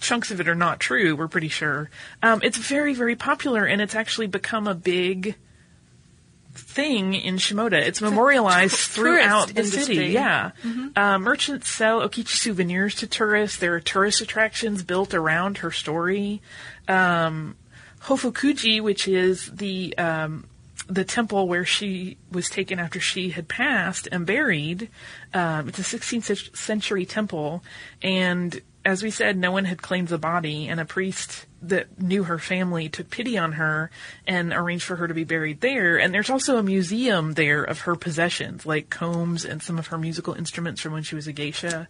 chunks 0.00 0.30
of 0.30 0.40
it 0.40 0.48
are 0.48 0.54
not 0.54 0.80
true, 0.80 1.14
we're 1.16 1.28
pretty 1.28 1.48
sure. 1.48 1.88
Um, 2.22 2.40
it's 2.42 2.58
very, 2.58 2.92
very 2.92 3.16
popular, 3.16 3.64
and 3.64 3.80
it's 3.80 3.94
actually 3.94 4.26
become 4.26 4.66
a 4.66 4.74
big 4.74 5.36
thing 6.54 7.14
in 7.14 7.36
Shimoda. 7.36 7.80
It's 7.80 8.00
memorialized 8.00 8.76
throughout 8.76 9.48
the 9.48 9.62
industry. 9.62 9.96
city. 9.96 10.12
Yeah. 10.12 10.52
Uh, 10.96 11.18
merchants 11.18 11.68
sell 11.68 12.00
Okichi 12.00 12.36
souvenirs 12.36 12.94
to 12.96 13.06
tourists. 13.06 13.58
There 13.58 13.74
are 13.74 13.80
tourist 13.80 14.20
attractions 14.20 14.82
built 14.82 15.14
around 15.14 15.58
her 15.58 15.70
story. 15.70 16.42
Um, 16.88 17.56
Hofukuji, 18.02 18.82
which 18.82 19.06
is 19.06 19.50
the 19.50 19.96
um, 19.96 20.48
the 20.88 21.04
temple 21.04 21.46
where 21.48 21.64
she 21.64 22.18
was 22.30 22.50
taken 22.50 22.78
after 22.78 23.00
she 23.00 23.30
had 23.30 23.48
passed 23.48 24.08
and 24.10 24.26
buried. 24.26 24.90
Um, 25.32 25.68
it's 25.68 25.78
a 25.78 25.82
16th 25.98 26.56
century 26.56 27.06
temple, 27.06 27.62
and 28.02 28.60
as 28.84 29.02
we 29.02 29.10
said, 29.10 29.36
no 29.36 29.50
one 29.52 29.64
had 29.64 29.80
claimed 29.82 30.08
the 30.08 30.18
body, 30.18 30.68
and 30.68 30.80
a 30.80 30.84
priest 30.84 31.46
that 31.62 32.00
knew 32.00 32.24
her 32.24 32.38
family 32.38 32.88
took 32.88 33.08
pity 33.10 33.38
on 33.38 33.52
her 33.52 33.90
and 34.26 34.52
arranged 34.52 34.84
for 34.84 34.96
her 34.96 35.06
to 35.06 35.14
be 35.14 35.22
buried 35.24 35.60
there. 35.60 35.98
And 35.98 36.12
there's 36.12 36.30
also 36.30 36.56
a 36.58 36.62
museum 36.62 37.34
there 37.34 37.62
of 37.62 37.82
her 37.82 37.94
possessions, 37.94 38.66
like 38.66 38.90
combs 38.90 39.44
and 39.44 39.62
some 39.62 39.78
of 39.78 39.86
her 39.88 39.98
musical 39.98 40.34
instruments 40.34 40.80
from 40.80 40.92
when 40.92 41.04
she 41.04 41.14
was 41.14 41.28
a 41.28 41.32
geisha. 41.32 41.88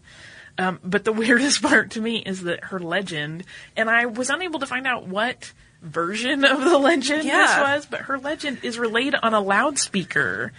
Um, 0.59 0.79
but 0.85 1.05
the 1.05 1.13
weirdest 1.15 1.63
part 1.63 1.93
to 1.93 2.01
me 2.03 2.19
is 2.19 2.43
that 2.43 2.65
her 2.65 2.79
legend, 2.79 3.45
and 3.77 3.89
I 3.89 4.07
was 4.07 4.29
unable 4.29 4.61
to 4.61 4.67
find 4.67 4.87
out 4.87 5.07
what 5.09 5.53
version 5.81 6.45
of 6.45 6.61
the 6.63 6.79
legend 6.79 7.25
Yeah. 7.25 7.47
this 7.47 7.59
was, 7.59 7.87
but 7.87 8.01
her 8.03 8.19
legend 8.19 8.59
is 8.63 8.79
relayed 8.79 9.15
on 9.15 9.33
a 9.35 9.41
loudspeaker 9.41 10.53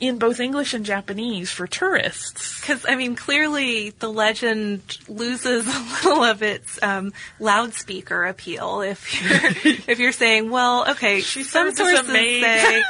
in 0.00 0.18
both 0.18 0.40
English 0.40 0.74
and 0.74 0.84
Japanese 0.84 1.50
for 1.50 1.66
tourists. 1.66 2.60
Because 2.60 2.84
I 2.88 2.94
mean, 2.94 3.16
clearly 3.16 3.90
the 3.90 4.08
legend 4.08 4.98
loses 5.08 5.66
a 5.74 6.06
little 6.06 6.24
of 6.24 6.42
its 6.42 6.82
um, 6.82 7.12
loudspeaker 7.40 8.24
appeal 8.24 8.80
if 8.80 9.20
you're 9.20 9.74
if 9.88 9.98
you're 9.98 10.12
saying, 10.12 10.50
well, 10.50 10.90
okay, 10.90 11.20
some 11.20 11.68
as 11.68 11.74
a 11.74 11.76
sources 11.76 12.06
say, 12.06 12.82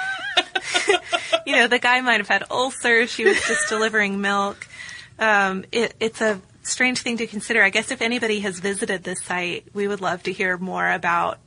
you 1.46 1.56
know, 1.56 1.66
the 1.66 1.78
guy 1.78 2.00
might 2.00 2.18
have 2.18 2.28
had 2.28 2.44
ulcers. 2.50 3.10
She 3.10 3.24
was 3.24 3.40
just 3.46 3.68
delivering 3.68 4.20
milk. 4.20 4.66
Um, 5.18 5.64
it, 5.72 5.94
it's 5.98 6.20
a 6.20 6.40
strange 6.62 7.00
thing 7.00 7.16
to 7.18 7.26
consider. 7.26 7.62
I 7.62 7.70
guess 7.70 7.90
if 7.90 8.02
anybody 8.02 8.40
has 8.40 8.60
visited 8.60 9.02
this 9.02 9.22
site, 9.22 9.64
we 9.74 9.88
would 9.88 10.00
love 10.00 10.22
to 10.24 10.32
hear 10.32 10.56
more 10.56 10.88
about 10.88 11.38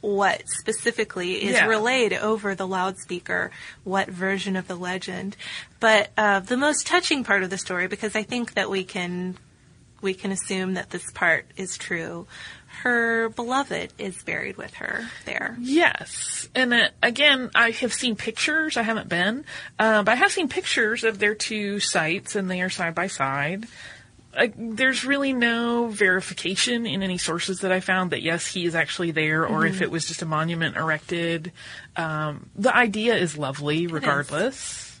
what 0.00 0.42
specifically 0.48 1.44
is 1.44 1.54
Yeah. 1.54 1.66
relayed 1.66 2.12
over 2.12 2.54
the 2.54 2.66
loudspeaker, 2.66 3.50
what 3.84 4.08
version 4.08 4.56
of 4.56 4.68
the 4.68 4.76
legend. 4.76 5.36
But 5.80 6.10
uh, 6.16 6.40
the 6.40 6.56
most 6.56 6.86
touching 6.86 7.24
part 7.24 7.42
of 7.42 7.50
the 7.50 7.58
story, 7.58 7.88
because 7.88 8.14
I 8.14 8.22
think 8.22 8.54
that 8.54 8.70
we 8.70 8.84
can 8.84 9.36
we 10.02 10.12
can 10.14 10.30
assume 10.30 10.74
that 10.74 10.90
this 10.90 11.10
part 11.12 11.46
is 11.56 11.76
true. 11.78 12.26
Her 12.82 13.30
beloved 13.30 13.94
is 13.98 14.22
buried 14.22 14.58
with 14.58 14.74
her 14.74 15.08
there. 15.24 15.56
Yes, 15.58 16.48
and 16.54 16.74
uh, 16.74 16.88
again, 17.02 17.50
I 17.54 17.70
have 17.70 17.92
seen 17.94 18.14
pictures. 18.14 18.76
I 18.76 18.82
haven't 18.82 19.08
been, 19.08 19.44
uh, 19.78 20.02
but 20.02 20.12
I 20.12 20.16
have 20.16 20.30
seen 20.30 20.48
pictures 20.48 21.02
of 21.02 21.18
their 21.18 21.34
two 21.34 21.80
sites, 21.80 22.36
and 22.36 22.50
they 22.50 22.60
are 22.60 22.68
side 22.70 22.94
by 22.94 23.06
side. 23.06 23.64
Uh, 24.36 24.48
there's 24.56 25.04
really 25.04 25.32
no 25.32 25.86
verification 25.86 26.86
in 26.86 27.02
any 27.02 27.16
sources 27.16 27.60
that 27.60 27.72
I 27.72 27.80
found 27.80 28.10
that 28.10 28.22
yes, 28.22 28.46
he 28.46 28.66
is 28.66 28.74
actually 28.74 29.12
there, 29.12 29.46
or 29.46 29.64
if 29.64 29.80
it 29.80 29.90
was 29.90 30.06
just 30.06 30.20
a 30.20 30.26
monument 30.26 30.76
erected. 30.76 31.52
Um, 31.96 32.50
the 32.54 32.74
idea 32.74 33.16
is 33.16 33.38
lovely, 33.38 33.86
regardless. 33.86 35.00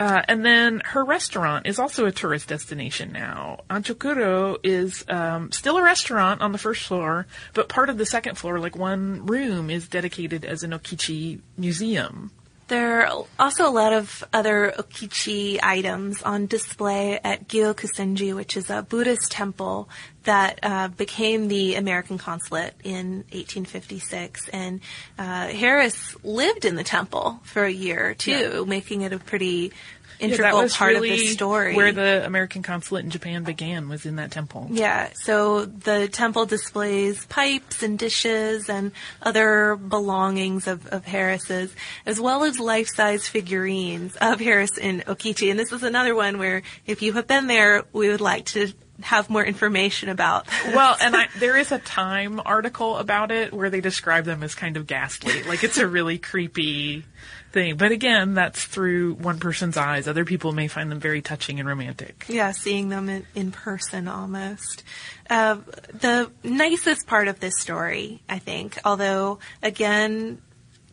Uh, 0.00 0.22
and 0.28 0.44
then 0.44 0.80
her 0.86 1.04
restaurant 1.04 1.66
is 1.66 1.78
also 1.78 2.06
a 2.06 2.12
tourist 2.12 2.48
destination 2.48 3.12
now. 3.12 3.60
Anchokuro 3.68 4.56
is 4.64 5.04
um, 5.08 5.52
still 5.52 5.76
a 5.76 5.82
restaurant 5.82 6.40
on 6.40 6.52
the 6.52 6.58
first 6.58 6.86
floor, 6.86 7.26
but 7.52 7.68
part 7.68 7.90
of 7.90 7.98
the 7.98 8.06
second 8.06 8.36
floor, 8.36 8.58
like 8.58 8.74
one 8.74 9.26
room, 9.26 9.68
is 9.68 9.86
dedicated 9.88 10.46
as 10.46 10.62
an 10.62 10.70
Okichi 10.70 11.40
museum. 11.58 12.30
There 12.70 13.04
are 13.04 13.24
also 13.36 13.68
a 13.68 13.74
lot 13.74 13.92
of 13.92 14.22
other 14.32 14.72
okichi 14.78 15.58
items 15.60 16.22
on 16.22 16.46
display 16.46 17.18
at 17.24 17.48
Gyokusenji, 17.48 18.32
which 18.32 18.56
is 18.56 18.70
a 18.70 18.82
Buddhist 18.82 19.32
temple 19.32 19.88
that 20.22 20.60
uh, 20.62 20.86
became 20.86 21.48
the 21.48 21.74
American 21.74 22.16
consulate 22.16 22.74
in 22.84 23.24
1856. 23.32 24.48
And 24.50 24.82
uh, 25.18 25.48
Harris 25.48 26.14
lived 26.22 26.64
in 26.64 26.76
the 26.76 26.84
temple 26.84 27.40
for 27.42 27.64
a 27.64 27.72
year 27.72 28.14
too, 28.14 28.64
making 28.66 29.00
it 29.00 29.12
a 29.12 29.18
pretty 29.18 29.72
Yeah, 29.72 29.99
integral 30.20 30.62
was 30.62 30.76
part 30.76 30.92
really 30.92 31.12
of 31.12 31.18
the 31.18 31.26
story. 31.28 31.74
Where 31.74 31.92
the 31.92 32.24
American 32.24 32.62
consulate 32.62 33.04
in 33.04 33.10
Japan 33.10 33.44
began 33.44 33.88
was 33.88 34.06
in 34.06 34.16
that 34.16 34.30
temple. 34.30 34.68
Yeah, 34.70 35.10
so 35.14 35.64
the 35.64 36.08
temple 36.08 36.46
displays 36.46 37.24
pipes 37.26 37.82
and 37.82 37.98
dishes 37.98 38.68
and 38.68 38.92
other 39.22 39.76
belongings 39.76 40.66
of, 40.66 40.86
of 40.88 41.04
Harris's, 41.04 41.74
as 42.06 42.20
well 42.20 42.44
as 42.44 42.60
life-size 42.60 43.26
figurines 43.26 44.16
of 44.16 44.40
Harris 44.40 44.78
in 44.78 45.00
Okichi. 45.00 45.50
And 45.50 45.58
this 45.58 45.72
is 45.72 45.82
another 45.82 46.14
one 46.14 46.38
where 46.38 46.62
if 46.86 47.02
you 47.02 47.12
have 47.14 47.26
been 47.26 47.46
there, 47.46 47.84
we 47.92 48.08
would 48.08 48.20
like 48.20 48.46
to 48.46 48.72
have 49.02 49.30
more 49.30 49.44
information 49.44 50.08
about. 50.08 50.46
Well, 50.74 50.96
and 51.00 51.16
I, 51.16 51.28
there 51.38 51.56
is 51.56 51.72
a 51.72 51.78
Time 51.78 52.40
article 52.44 52.96
about 52.96 53.30
it 53.30 53.52
where 53.52 53.70
they 53.70 53.80
describe 53.80 54.24
them 54.24 54.42
as 54.42 54.54
kind 54.54 54.76
of 54.76 54.86
ghastly. 54.86 55.42
Like 55.42 55.64
it's 55.64 55.78
a 55.78 55.86
really 55.86 56.18
creepy 56.18 57.04
thing. 57.52 57.76
But 57.76 57.92
again, 57.92 58.34
that's 58.34 58.64
through 58.64 59.14
one 59.14 59.38
person's 59.38 59.76
eyes. 59.76 60.06
Other 60.08 60.24
people 60.24 60.52
may 60.52 60.68
find 60.68 60.90
them 60.90 61.00
very 61.00 61.22
touching 61.22 61.58
and 61.60 61.68
romantic. 61.68 62.24
Yeah, 62.28 62.52
seeing 62.52 62.88
them 62.88 63.08
in, 63.08 63.26
in 63.34 63.52
person 63.52 64.08
almost. 64.08 64.82
Uh, 65.28 65.58
the 65.92 66.30
nicest 66.44 67.06
part 67.06 67.28
of 67.28 67.40
this 67.40 67.58
story, 67.58 68.22
I 68.28 68.38
think, 68.38 68.78
although 68.84 69.38
again, 69.62 70.40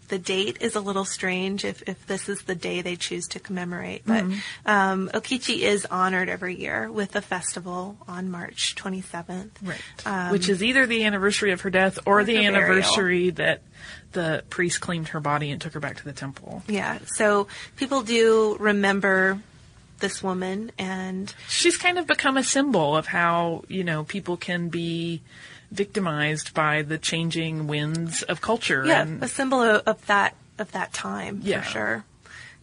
the 0.09 0.17
date 0.17 0.59
is 0.61 0.75
a 0.77 0.79
little 0.79 1.03
strange 1.03 1.65
if, 1.65 1.83
if 1.85 2.07
this 2.07 2.29
is 2.29 2.41
the 2.43 2.55
day 2.55 2.81
they 2.81 2.95
choose 2.95 3.27
to 3.27 3.41
commemorate. 3.41 4.03
But 4.05 4.23
um, 4.65 5.09
Okichi 5.13 5.59
is 5.59 5.85
honored 5.85 6.29
every 6.29 6.55
year 6.55 6.89
with 6.89 7.17
a 7.17 7.21
festival 7.21 7.97
on 8.07 8.31
March 8.31 8.75
27th. 8.75 9.49
Right. 9.61 10.31
Which 10.31 10.47
is 10.47 10.63
either 10.63 10.85
the 10.85 11.03
anniversary 11.03 11.51
of 11.51 11.59
her 11.61 11.69
death 11.69 11.99
or, 12.05 12.21
Or 12.21 12.23
the 12.23 12.35
her 12.37 12.41
burial. 12.51 12.55
anniversary 12.71 13.31
that 13.31 13.61
the 14.13 14.43
priest 14.49 14.81
claimed 14.81 15.09
her 15.09 15.19
body 15.19 15.51
and 15.51 15.61
took 15.61 15.73
her 15.73 15.79
back 15.79 15.97
to 15.97 16.03
the 16.03 16.13
temple. 16.13 16.63
Yeah, 16.67 16.99
so 17.05 17.47
people 17.75 18.01
do 18.03 18.57
remember 18.59 19.39
this 19.99 20.21
woman 20.23 20.71
and 20.77 21.33
She's 21.47 21.77
kind 21.77 21.97
of 21.97 22.05
become 22.07 22.37
a 22.37 22.43
symbol 22.43 22.95
of 22.95 23.07
how, 23.07 23.63
you 23.67 23.83
know, 23.83 24.03
people 24.03 24.37
can 24.37 24.69
be 24.69 25.21
victimized 25.71 26.53
by 26.53 26.81
the 26.81 26.97
changing 26.97 27.67
winds 27.67 28.21
of 28.23 28.41
culture. 28.41 28.83
Yeah, 28.85 29.01
and 29.01 29.23
a 29.23 29.27
symbol 29.27 29.61
of, 29.61 29.83
of 29.85 30.05
that 30.07 30.35
of 30.57 30.71
that 30.71 30.93
time 30.93 31.41
Yeah. 31.43 31.61
for 31.61 31.69
sure. 31.69 32.05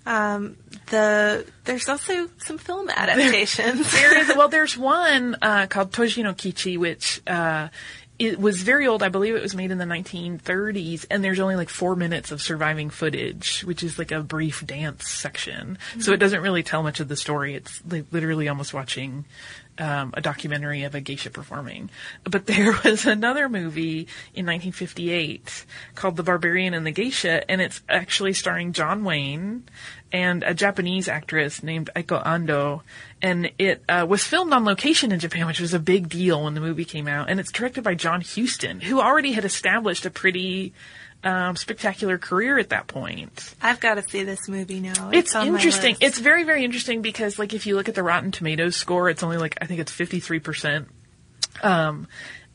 Um, 0.07 0.57
the 0.91 1.47
there's 1.65 1.89
also 1.89 2.29
some 2.39 2.59
film 2.59 2.91
adaptations. 2.91 3.91
there 3.93 4.19
is 4.19 4.29
well 4.37 4.49
there's 4.57 4.77
one 4.77 5.37
uh, 5.41 5.67
called 5.67 5.93
Tojin 5.93 6.25
Okichi 6.33 6.79
which 6.79 7.21
uh, 7.27 7.69
it 8.19 8.39
was 8.39 8.63
very 8.63 8.87
old. 8.87 9.03
I 9.03 9.09
believe 9.09 9.35
it 9.35 9.43
was 9.43 9.57
made 9.57 9.71
in 9.71 9.79
the 9.79 9.85
1930s 9.85 11.07
and 11.11 11.25
there's 11.25 11.41
only 11.41 11.57
like 11.57 11.69
four 11.69 11.97
minutes 11.97 12.31
of 12.31 12.41
surviving 12.41 12.91
footage 12.91 13.63
which 13.65 13.83
is 13.83 13.99
like 13.99 14.13
a 14.13 14.21
brief 14.21 14.65
dance 14.67 15.09
section. 15.09 15.79
So 15.99 16.13
it 16.13 16.15
mm-hmm. 16.15 16.21
doesn't 16.21 16.41
really 16.43 16.63
tell 16.63 16.83
much 16.83 17.01
of 17.01 17.09
the 17.09 17.17
story. 17.17 17.55
It's 17.55 17.83
like 17.89 18.07
literally 18.13 18.49
almost 18.49 18.73
watching 18.73 19.25
um, 19.79 20.13
a 20.15 20.21
documentary 20.21 20.85
of 20.85 20.95
a 20.95 21.01
geisha 21.01 21.31
performing 21.31 21.91
but 22.25 22.47
there 22.55 22.75
was 22.85 23.07
another 23.07 23.49
movie 23.49 24.07
in 24.35 24.47
1958 24.47 25.67
called 25.95 26.17
the 26.17 26.23
barbarian 26.23 26.75
and 26.75 26.87
the 26.87 26.93
geisha 26.93 27.49
and 27.51 27.61
it's 27.61 27.81
actually 27.89 28.33
starring 28.33 28.73
john 28.73 29.05
wayne 29.05 29.65
and 30.15 30.45
a 30.45 30.55
Japanese 30.55 31.09
actress 31.09 31.61
named 31.65 31.91
Aiko 31.97 32.25
Ando, 32.25 32.83
and 33.21 33.51
it 33.59 33.83
uh, 33.89 34.07
was 34.09 34.23
filmed 34.23 34.53
on 34.53 34.65
location 34.65 35.11
in 35.11 35.19
Japan, 35.19 35.49
which 35.49 35.59
was 35.59 35.75
a 35.75 35.81
big 35.81 36.09
deal 36.09 36.45
when 36.45 36.55
the 36.55 36.61
movie 36.61 36.85
came 36.85 37.09
out. 37.09 37.29
And 37.29 37.41
it's 37.41 37.51
directed 37.51 37.83
by 37.83 37.97
John 37.97 38.21
Huston, 38.21 38.81
who 38.81 39.01
already 39.01 39.33
had 39.33 39.45
established 39.45 40.07
a 40.07 40.11
pretty 40.11 40.73
um, 41.25 41.57
spectacular 41.57 42.19
career 42.19 42.59
at 42.59 42.71
that 42.71 42.87
point. 42.87 43.55
I've 43.63 43.81
got 43.81 43.95
to 43.95 44.03
see 44.03 44.25
this 44.25 44.49
movie 44.49 44.81
now. 44.81 45.11
It's, 45.11 45.35
my 45.35 45.47
interesting. 45.47 45.97
It's 46.01 46.19
very, 46.19 46.45
very 46.45 46.65
interesting 46.65 47.03
because, 47.03 47.39
like, 47.39 47.55
if 47.55 47.67
you 47.67 47.77
look 47.77 47.89
at 47.89 47.95
the 47.95 48.03
Rotten 48.03 48.31
Tomatoes 48.31 48.77
score, 48.77 49.09
it's 49.09 49.23
only 49.23 49.37
like 49.37 49.59
I 49.61 49.67
think 49.67 49.81
it's 49.81 49.93
fifty 49.93 50.21
three 50.21 50.41
percent. 50.41 50.89
Um, 51.63 52.09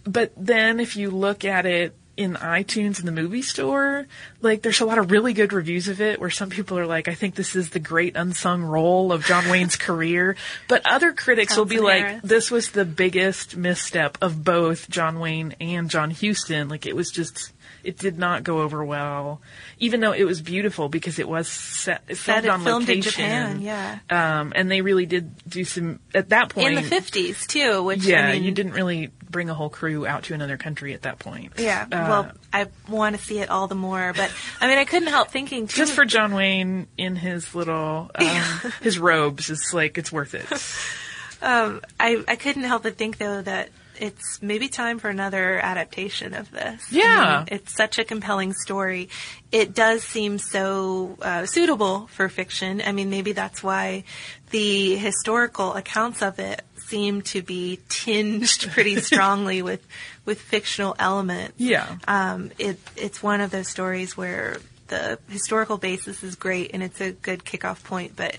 but 0.04 0.34
then 0.38 0.80
if 0.80 0.96
you 0.96 1.10
look 1.10 1.46
at 1.46 1.66
it 1.66 1.96
in 2.20 2.34
iTunes 2.34 3.00
in 3.00 3.06
the 3.06 3.14
movie 3.14 3.42
store, 3.42 4.06
like 4.42 4.62
there's 4.62 4.82
a 4.82 4.86
lot 4.86 4.98
of 4.98 5.10
really 5.10 5.32
good 5.32 5.54
reviews 5.54 5.88
of 5.88 6.02
it 6.02 6.20
where 6.20 6.30
some 6.30 6.50
people 6.50 6.78
are 6.78 6.86
like, 6.86 7.08
I 7.08 7.14
think 7.14 7.34
this 7.34 7.56
is 7.56 7.70
the 7.70 7.80
great 7.80 8.18
unsung 8.18 8.62
role 8.62 9.14
of 9.14 9.24
John 9.24 9.48
Wayne's 9.48 9.76
career. 9.78 10.36
But 10.68 10.82
other 10.86 11.14
critics 11.14 11.56
will 11.56 11.64
be 11.64 11.78
Townsend 11.78 11.86
like, 11.86 12.06
Harris. 12.06 12.22
this 12.26 12.52
was 12.52 12.72
the 12.72 12.84
biggest 12.84 13.56
misstep 13.56 14.18
of 14.22 14.44
both 14.44 14.90
John 14.90 15.20
Wayne 15.22 15.56
and 15.62 15.90
John 15.90 16.12
Huston. 16.12 16.68
Like 16.68 16.86
it 16.86 16.94
was 16.94 17.10
just, 17.10 17.54
It 17.84 17.98
did 17.98 18.18
not 18.18 18.44
go 18.44 18.60
over 18.62 18.84
well, 18.84 19.42
even 19.78 20.00
though 20.00 20.12
it 20.12 20.24
was 20.24 20.42
beautiful 20.42 20.90
because 20.90 21.20
it 21.20 21.28
was 21.28 21.48
set, 21.48 22.04
it 22.08 22.16
filmed 22.16 22.46
it 22.46 22.50
on 22.50 22.64
filmed 22.64 22.90
in 22.90 22.98
location. 22.98 23.12
Japan, 23.12 23.62
yeah. 23.62 24.00
Um, 24.10 24.54
and 24.56 24.70
they 24.70 24.82
really 24.82 25.06
did 25.06 25.32
do 25.48 25.64
some 25.64 26.00
at 26.14 26.30
that 26.30 26.50
point. 26.50 26.78
In 26.78 26.90
the 26.90 26.96
50s, 26.96 27.48
too, 27.48 27.84
which, 27.84 28.04
yeah, 28.04 28.28
I 28.28 28.34
mean, 28.34 28.44
you 28.44 28.52
didn't 28.52 28.74
really 28.74 29.12
bring 29.30 29.50
a 29.50 29.54
whole 29.54 29.70
crew 29.70 30.06
out 30.08 30.24
to 30.24 30.34
another 30.34 30.58
country 30.58 30.94
at 30.94 31.04
that 31.04 31.20
point. 31.20 31.54
Yeah, 31.58 31.84
Uh, 31.84 31.88
well, 31.90 32.32
I 32.52 32.68
want 32.90 33.16
to 33.16 33.22
see 33.22 33.40
it 33.40 33.50
all 33.50 33.68
the 33.68 33.76
more, 33.76 34.12
but 34.16 34.32
I 34.60 34.68
mean, 34.68 34.78
I 34.78 34.86
couldn't 34.86 35.10
help 35.10 35.30
thinking 35.30 35.68
too. 35.68 35.78
just 35.78 35.94
for 35.94 36.04
John 36.06 36.34
Wayne 36.34 36.88
in 36.98 37.16
his 37.16 37.54
little 37.54 38.10
um, 38.16 38.44
his 38.82 38.98
robes, 39.00 39.50
it's 39.50 39.74
like 39.74 39.98
it's 39.98 40.12
worth 40.12 40.34
it. 40.34 40.46
um, 41.42 41.82
I 42.00 42.24
I 42.28 42.36
couldn't 42.36 42.64
help 42.64 42.84
but 42.84 42.98
think 42.98 43.18
though 43.18 43.42
that 43.44 43.70
it's 44.00 44.42
maybe 44.42 44.68
time 44.70 45.00
for 45.00 45.10
another 45.10 45.60
adaptation 45.60 46.34
of 46.34 46.50
this. 46.52 46.92
Yeah. 46.92 47.46
it's 47.48 47.76
such 47.76 48.00
a 48.00 48.04
compelling 48.04 48.54
story. 48.54 49.10
It 49.52 49.74
does 49.74 50.04
seem 50.04 50.38
so 50.38 51.18
uh, 51.22 51.46
suitable 51.46 52.08
for 52.08 52.30
fiction. 52.30 52.82
I 52.86 52.92
mean, 52.92 53.10
maybe 53.10 53.32
that's 53.34 53.62
why 53.64 54.04
the 54.52 54.96
historical 54.96 55.74
accounts 55.74 56.22
of 56.22 56.40
it 56.40 56.62
seem 56.78 57.22
to 57.22 57.42
be 57.42 57.80
tinged 57.90 58.68
pretty 58.72 59.00
strongly 59.02 59.62
with 59.62 59.86
with 60.26 60.40
fictional 60.42 60.96
elements. 61.00 61.56
Yeah. 61.58 61.98
um, 62.08 62.52
it 62.58 62.80
it's 62.96 63.22
one 63.22 63.42
of 63.42 63.52
those 63.52 63.68
stories 63.68 64.18
where 64.18 64.58
the 64.88 65.20
historical 65.30 65.78
basis 65.78 66.24
is 66.24 66.36
great 66.36 66.72
and 66.74 66.82
it's 66.82 67.00
a 67.00 67.12
good 67.12 67.44
kickoff 67.44 67.84
point, 67.84 68.16
but 68.16 68.38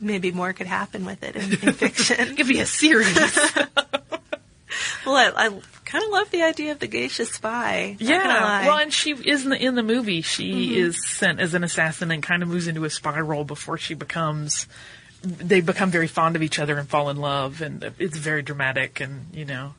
maybe 0.00 0.30
more 0.32 0.52
could 0.52 0.66
happen 0.66 1.04
with 1.04 1.22
it 1.22 1.36
in, 1.36 1.42
in 1.52 1.72
fiction. 1.74 2.20
It 2.20 2.36
could 2.36 2.48
be 2.48 2.60
a 2.60 2.66
series. 2.66 3.16
well, 5.12 5.32
I, 5.36 5.46
I 5.46 5.60
kind 5.84 6.04
of 6.04 6.10
love 6.10 6.30
the 6.30 6.42
idea 6.42 6.72
of 6.72 6.78
the 6.78 6.86
geisha 6.86 7.24
spy. 7.26 7.96
Yeah. 7.98 8.66
Well, 8.66 8.78
and 8.78 8.92
she 8.92 9.12
is 9.12 9.44
in 9.44 9.50
the, 9.50 9.62
in 9.62 9.74
the 9.74 9.82
movie. 9.82 10.20
She 10.22 10.50
Mm-hmm. 10.52 10.74
is 10.88 11.06
sent 11.08 11.40
as 11.40 11.54
an 11.54 11.64
assassin 11.64 12.10
and 12.10 12.22
kind 12.22 12.42
of 12.42 12.48
moves 12.48 12.66
into 12.68 12.84
a 12.84 12.90
spiral 12.90 13.44
before 13.44 13.78
she 13.78 13.94
becomes. 13.94 14.66
They 15.22 15.60
become 15.60 15.90
very 15.90 16.06
fond 16.06 16.36
of 16.36 16.42
each 16.42 16.58
other 16.58 16.78
and 16.78 16.88
fall 16.88 17.10
in 17.10 17.16
love, 17.18 17.60
and 17.60 17.92
it's 17.98 18.16
very 18.16 18.42
dramatic, 18.42 19.00
and 19.00 19.26
you 19.34 19.44
know, 19.44 19.74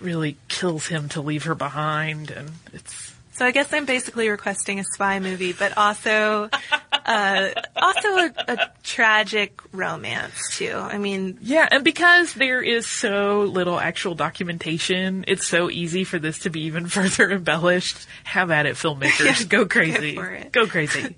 really 0.00 0.36
kills 0.48 0.88
him 0.88 1.08
to 1.10 1.20
leave 1.20 1.44
her 1.44 1.54
behind, 1.54 2.30
and 2.30 2.50
it's 2.72 3.14
so 3.34 3.46
I 3.46 3.50
guess 3.52 3.72
I'm 3.72 3.86
basically 3.86 4.28
requesting 4.28 4.78
a 4.80 4.84
spy 4.84 5.18
movie, 5.20 5.52
but 5.52 5.78
also 5.78 6.50
uh, 7.04 7.50
also 7.76 8.08
a, 8.08 8.32
a 8.48 8.70
tragic 8.82 9.60
romance 9.72 10.56
too. 10.56 10.74
I 10.74 10.98
mean, 10.98 11.38
yeah, 11.40 11.68
and 11.70 11.84
because 11.84 12.34
there 12.34 12.62
is 12.62 12.86
so 12.86 13.40
little 13.42 13.78
actual 13.78 14.14
documentation, 14.14 15.24
it's 15.28 15.46
so 15.46 15.70
easy 15.70 16.04
for 16.04 16.18
this 16.18 16.40
to 16.40 16.50
be 16.50 16.62
even 16.62 16.86
further 16.88 17.30
embellished. 17.30 18.06
Have 18.24 18.50
at 18.50 18.66
it, 18.66 18.76
filmmakers, 18.76 19.48
go 19.48 19.66
crazy, 19.66 20.14
go 20.52 20.66
crazy. 20.66 21.16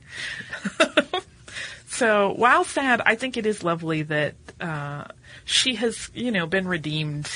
So 1.95 2.33
while 2.35 2.65
sad, 2.65 3.01
I 3.07 3.15
think 3.15 3.37
it 3.37 3.47
is 3.47 3.63
lovely 3.63 4.03
that 4.03 4.35
uh, 4.61 5.05
she 5.45 5.77
has, 5.77 6.11
you 6.13 6.33
know, 6.33 6.45
been 6.45 6.67
redeemed 6.67 7.31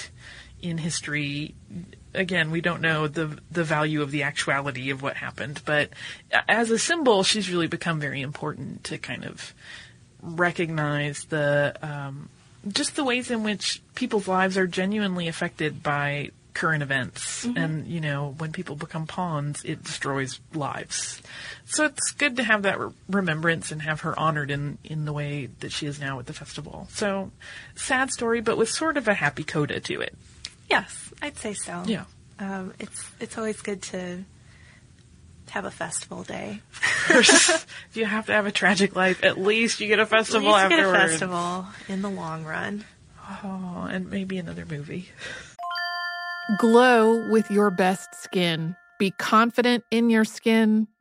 in 0.61 0.79
history. 0.79 1.55
Again, 2.15 2.51
we 2.51 2.61
don't 2.61 2.81
know 2.81 3.07
the 3.07 3.39
the 3.51 3.65
value 3.65 4.03
of 4.03 4.11
the 4.11 4.23
actuality 4.23 4.91
of 4.91 5.03
what 5.03 5.17
happened, 5.17 5.63
but 5.65 5.91
as 6.49 6.71
a 6.71 6.79
symbol, 6.79 7.23
she's 7.23 7.51
really 7.51 7.67
become 7.67 8.01
very 8.01 8.23
important 8.23 8.85
to 8.85 8.99
kind 8.99 9.25
of 9.25 9.55
recognize 10.23 11.25
the 11.25 11.77
um, 11.83 12.29
just 12.67 12.97
the 12.97 13.05
ways 13.05 13.31
in 13.31 13.45
which 13.45 13.83
people's 13.95 14.29
lives 14.29 14.57
are 14.57 14.67
genuinely 14.67 15.29
affected 15.29 15.83
by 15.83 16.31
current 16.55 16.83
events. 16.83 17.45
And 17.45 17.87
you 17.87 18.01
know 18.01 18.35
when 18.39 18.51
people 18.51 18.75
become 18.75 19.07
pawns 19.07 19.63
it 19.65 19.85
destroys 19.85 20.41
lives. 20.53 21.23
So 21.67 21.85
it's 21.85 22.11
good 22.11 22.37
to 22.37 22.43
have 22.43 22.63
that 22.63 22.81
re- 22.81 22.91
remembrance 23.09 23.71
and 23.71 23.83
have 23.83 24.01
her 24.01 24.19
honored 24.19 24.51
in 24.51 24.79
in 24.83 25.05
the 25.05 25.13
way 25.13 25.51
that 25.61 25.71
she 25.71 25.87
is 25.87 26.01
now 26.01 26.19
at 26.19 26.27
the 26.27 26.33
festival. 26.33 26.89
So 26.91 27.31
sad 27.77 28.11
story 28.11 28.41
but 28.41 28.59
with 28.59 28.71
sort 28.71 28.97
of 28.97 29.07
a 29.07 29.15
happy 29.15 29.45
coda 29.45 29.79
to 29.79 30.01
it 30.01 30.17
yes, 30.69 31.13
I'd 31.23 31.37
say 31.39 31.55
so. 31.55 31.83
yeah 31.87 32.05
Um, 32.39 32.73
it's 32.79 33.11
it's 33.21 33.37
always 33.39 33.61
good 33.63 33.83
to 33.93 34.25
have 35.51 35.65
a 35.65 35.71
festival 35.71 36.23
day. 36.25 36.61
if 37.11 37.67
you 37.95 38.05
have 38.05 38.27
to 38.27 38.33
have 38.33 38.45
a 38.47 38.53
tragic 38.53 38.95
life 38.95 39.25
at 39.25 39.39
least 39.39 39.81
you 39.81 39.87
get 39.89 39.99
a 39.99 40.03
At 40.03 40.09
festival 40.11 40.53
least 40.53 40.69
get 40.69 40.79
a 40.81 40.93
festival 40.93 41.67
in 41.89 42.03
the 42.03 42.11
long 42.11 42.45
run. 42.45 42.85
oh 43.45 43.89
and 43.91 44.11
maybe 44.11 44.37
another 44.39 44.67
movie 44.67 45.09
Glow 46.59 47.29
with 47.31 47.51
your 47.51 47.71
best 47.71 48.15
skin. 48.15 48.75
Be 48.99 49.11
confident 49.11 49.85
in 49.91 50.09
your 50.09 50.25
skin. 50.25 50.89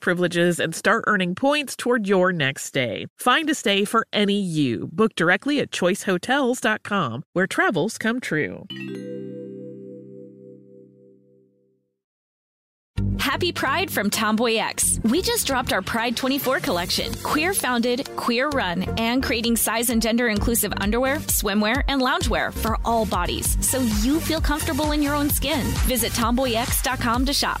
Privileges 0.00 0.58
and 0.58 0.74
start 0.74 1.04
earning 1.06 1.34
points 1.34 1.76
toward 1.76 2.08
your 2.08 2.32
next 2.32 2.64
stay. 2.64 3.06
Find 3.18 3.48
a 3.50 3.54
stay 3.54 3.84
for 3.84 4.06
any 4.12 4.40
you. 4.40 4.88
Book 4.92 5.14
directly 5.14 5.60
at 5.60 5.70
choicehotels.com, 5.70 7.22
where 7.32 7.46
travels 7.46 7.98
come 7.98 8.20
true. 8.20 8.66
Happy 13.20 13.52
Pride 13.52 13.90
from 13.90 14.10
Tomboy 14.10 14.56
X. 14.56 14.98
We 15.04 15.22
just 15.22 15.46
dropped 15.46 15.72
our 15.72 15.82
Pride 15.82 16.16
24 16.16 16.60
collection. 16.60 17.12
Queer 17.22 17.54
founded, 17.54 18.08
queer 18.16 18.48
run, 18.48 18.82
and 18.98 19.22
creating 19.22 19.56
size 19.56 19.90
and 19.90 20.02
gender 20.02 20.28
inclusive 20.28 20.72
underwear, 20.80 21.16
swimwear, 21.28 21.82
and 21.88 22.00
loungewear 22.00 22.52
for 22.52 22.78
all 22.84 23.06
bodies 23.06 23.56
so 23.64 23.78
you 24.02 24.20
feel 24.20 24.40
comfortable 24.40 24.92
in 24.92 25.02
your 25.02 25.14
own 25.14 25.30
skin. 25.30 25.64
Visit 25.86 26.12
tomboyx.com 26.12 27.26
to 27.26 27.32
shop. 27.32 27.60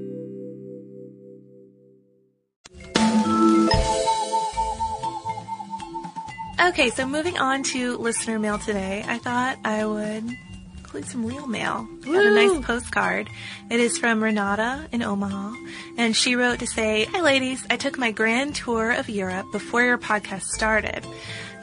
Okay, 6.61 6.91
so 6.91 7.07
moving 7.07 7.39
on 7.39 7.63
to 7.63 7.97
listener 7.97 8.37
mail 8.37 8.59
today, 8.59 9.03
I 9.07 9.17
thought 9.17 9.57
I 9.65 9.83
would 9.83 10.29
include 10.77 11.05
some 11.05 11.25
real 11.25 11.47
mail. 11.47 11.89
Got 12.01 12.23
a 12.23 12.35
nice 12.35 12.63
postcard. 12.63 13.27
It 13.71 13.79
is 13.79 13.97
from 13.97 14.23
Renata 14.23 14.87
in 14.91 15.01
Omaha, 15.01 15.55
and 15.97 16.15
she 16.15 16.35
wrote 16.35 16.59
to 16.59 16.67
say, 16.67 17.05
Hi 17.05 17.21
ladies, 17.21 17.65
I 17.71 17.77
took 17.77 17.97
my 17.97 18.11
grand 18.11 18.53
tour 18.53 18.91
of 18.91 19.09
Europe 19.09 19.47
before 19.51 19.83
your 19.83 19.97
podcast 19.97 20.43
started. 20.43 21.03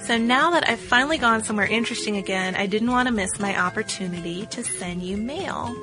So 0.01 0.18
now 0.18 0.51
that 0.51 0.68
I've 0.68 0.80
finally 0.80 1.18
gone 1.18 1.44
somewhere 1.44 1.66
interesting 1.66 2.16
again, 2.16 2.57
I 2.57 2.66
didn't 2.66 2.90
want 2.90 3.07
to 3.07 3.14
miss 3.14 3.38
my 3.38 3.57
opportunity 3.57 4.46
to 4.46 4.64
send 4.64 5.05
you 5.05 5.16
mail. 5.16 5.76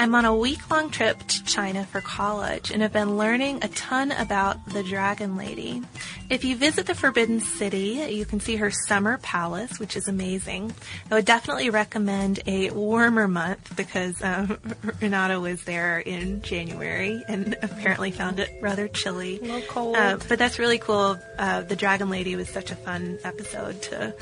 I'm 0.00 0.14
on 0.14 0.24
a 0.24 0.36
week 0.36 0.70
long 0.70 0.90
trip 0.90 1.18
to 1.26 1.44
China 1.44 1.84
for 1.84 2.00
college 2.00 2.70
and 2.70 2.82
have 2.82 2.92
been 2.92 3.16
learning 3.16 3.64
a 3.64 3.68
ton 3.68 4.12
about 4.12 4.64
the 4.66 4.84
Dragon 4.84 5.36
Lady. 5.36 5.82
If 6.30 6.44
you 6.44 6.56
visit 6.56 6.84
the 6.84 6.94
Forbidden 6.94 7.40
City, 7.40 8.06
you 8.10 8.26
can 8.26 8.38
see 8.38 8.56
her 8.56 8.70
summer 8.70 9.16
palace, 9.16 9.80
which 9.80 9.96
is 9.96 10.08
amazing. 10.08 10.74
I 11.10 11.14
would 11.14 11.24
definitely 11.24 11.70
recommend 11.70 12.40
a 12.46 12.68
warmer 12.70 13.26
month 13.26 13.74
because 13.74 14.22
um, 14.22 14.58
Renata 15.00 15.40
was 15.40 15.64
there 15.64 15.98
in 15.98 16.42
January 16.42 17.24
and 17.28 17.56
apparently 17.62 18.10
found 18.10 18.40
it 18.40 18.50
rather 18.60 18.88
chilly. 18.88 19.38
A 19.38 19.42
little 19.42 19.62
cold. 19.62 19.96
Uh, 19.96 20.18
but 20.28 20.38
that's 20.38 20.58
really 20.58 20.78
cool. 20.78 21.18
Uh, 21.38 21.62
the 21.62 21.76
Dragon 21.76 22.10
Lady 22.10 22.36
was 22.36 22.50
such 22.50 22.70
a 22.70 22.76
fun 22.76 23.18
episode 23.24 23.80
to 23.82 24.14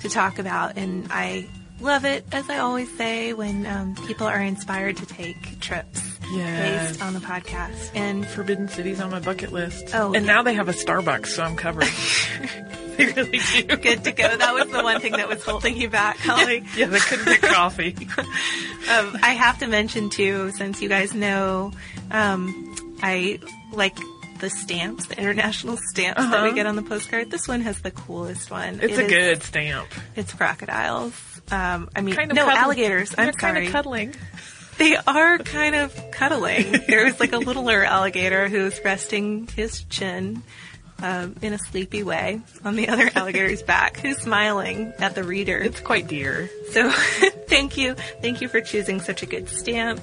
to 0.00 0.08
talk 0.08 0.40
about, 0.40 0.76
and 0.76 1.06
I 1.12 1.48
love 1.80 2.04
it, 2.04 2.24
as 2.32 2.50
I 2.50 2.58
always 2.58 2.90
say, 2.96 3.34
when 3.34 3.66
um, 3.66 3.94
people 4.08 4.26
are 4.26 4.40
inspired 4.40 4.96
to 4.96 5.06
take 5.06 5.60
trips 5.60 6.11
Yes. 6.32 6.88
based 6.90 7.02
on 7.02 7.14
the 7.14 7.20
podcast. 7.20 7.90
And 7.94 8.26
Forbidden 8.26 8.68
City's 8.68 9.00
on 9.00 9.10
my 9.10 9.20
bucket 9.20 9.52
list. 9.52 9.90
Oh, 9.94 10.12
and 10.14 10.24
yeah. 10.26 10.32
now 10.32 10.42
they 10.42 10.54
have 10.54 10.68
a 10.68 10.72
Starbucks, 10.72 11.26
so 11.26 11.42
I'm 11.42 11.56
covered. 11.56 11.84
they 12.96 13.06
really 13.06 13.40
do. 13.54 13.76
good 13.76 14.04
to 14.04 14.12
go. 14.12 14.36
That 14.36 14.54
was 14.54 14.68
the 14.70 14.82
one 14.82 15.00
thing 15.00 15.12
that 15.12 15.28
was 15.28 15.42
holding 15.44 15.76
you 15.76 15.88
back, 15.88 16.16
Holly. 16.20 16.64
Yeah, 16.76 16.86
they 16.86 16.98
couldn't 16.98 17.24
get 17.26 17.42
coffee. 17.42 17.96
Um, 18.18 19.16
I 19.22 19.30
have 19.38 19.58
to 19.60 19.66
mention 19.66 20.10
too, 20.10 20.50
since 20.52 20.82
you 20.82 20.88
guys 20.88 21.14
know, 21.14 21.72
um, 22.10 22.96
I 23.02 23.38
like 23.72 23.96
the 24.40 24.50
stamps, 24.50 25.06
the 25.06 25.16
international 25.18 25.76
stamps 25.76 26.20
that 26.20 26.42
we 26.42 26.48
Uh-huh. 26.48 26.54
get 26.56 26.66
on 26.66 26.74
the 26.76 26.82
postcard. 26.82 27.30
This 27.30 27.46
one 27.46 27.60
has 27.62 27.80
the 27.80 27.92
coolest 27.92 28.50
one. 28.50 28.80
It's 28.82 28.98
It 28.98 29.00
a 29.00 29.04
is- 29.04 29.10
good 29.10 29.42
stamp. 29.44 29.88
It's 30.16 30.32
crocodiles. 30.34 31.12
Um, 31.50 31.88
I 31.94 32.00
mean, 32.00 32.14
Kind 32.14 32.30
of 32.30 32.36
no 32.36 32.44
cuddling. 32.44 32.58
alligators. 32.62 33.14
I'm 33.16 33.24
They're 33.26 33.32
kind 33.32 33.58
of 33.58 33.72
cuddling. 33.72 34.14
They 34.78 34.96
are 34.96 35.38
kind 35.38 35.74
of 35.74 36.10
cuddling. 36.10 36.72
there 36.88 37.04
was 37.04 37.20
like 37.20 37.32
a 37.32 37.38
littler 37.38 37.84
alligator 37.84 38.48
who's 38.48 38.80
resting 38.84 39.46
his 39.48 39.84
chin 39.84 40.42
um, 41.02 41.36
in 41.42 41.52
a 41.52 41.58
sleepy 41.58 42.02
way 42.02 42.40
on 42.64 42.76
the 42.76 42.88
other 42.88 43.10
alligator's 43.14 43.62
back, 43.62 43.98
who's 43.98 44.18
smiling 44.18 44.92
at 44.98 45.14
the 45.14 45.24
reader. 45.24 45.58
It's 45.58 45.80
quite 45.80 46.06
dear. 46.08 46.48
So 46.70 46.90
thank 47.48 47.76
you. 47.76 47.94
Thank 48.20 48.40
you 48.40 48.48
for 48.48 48.60
choosing 48.60 49.00
such 49.00 49.22
a 49.22 49.26
good 49.26 49.48
stamp. 49.48 50.00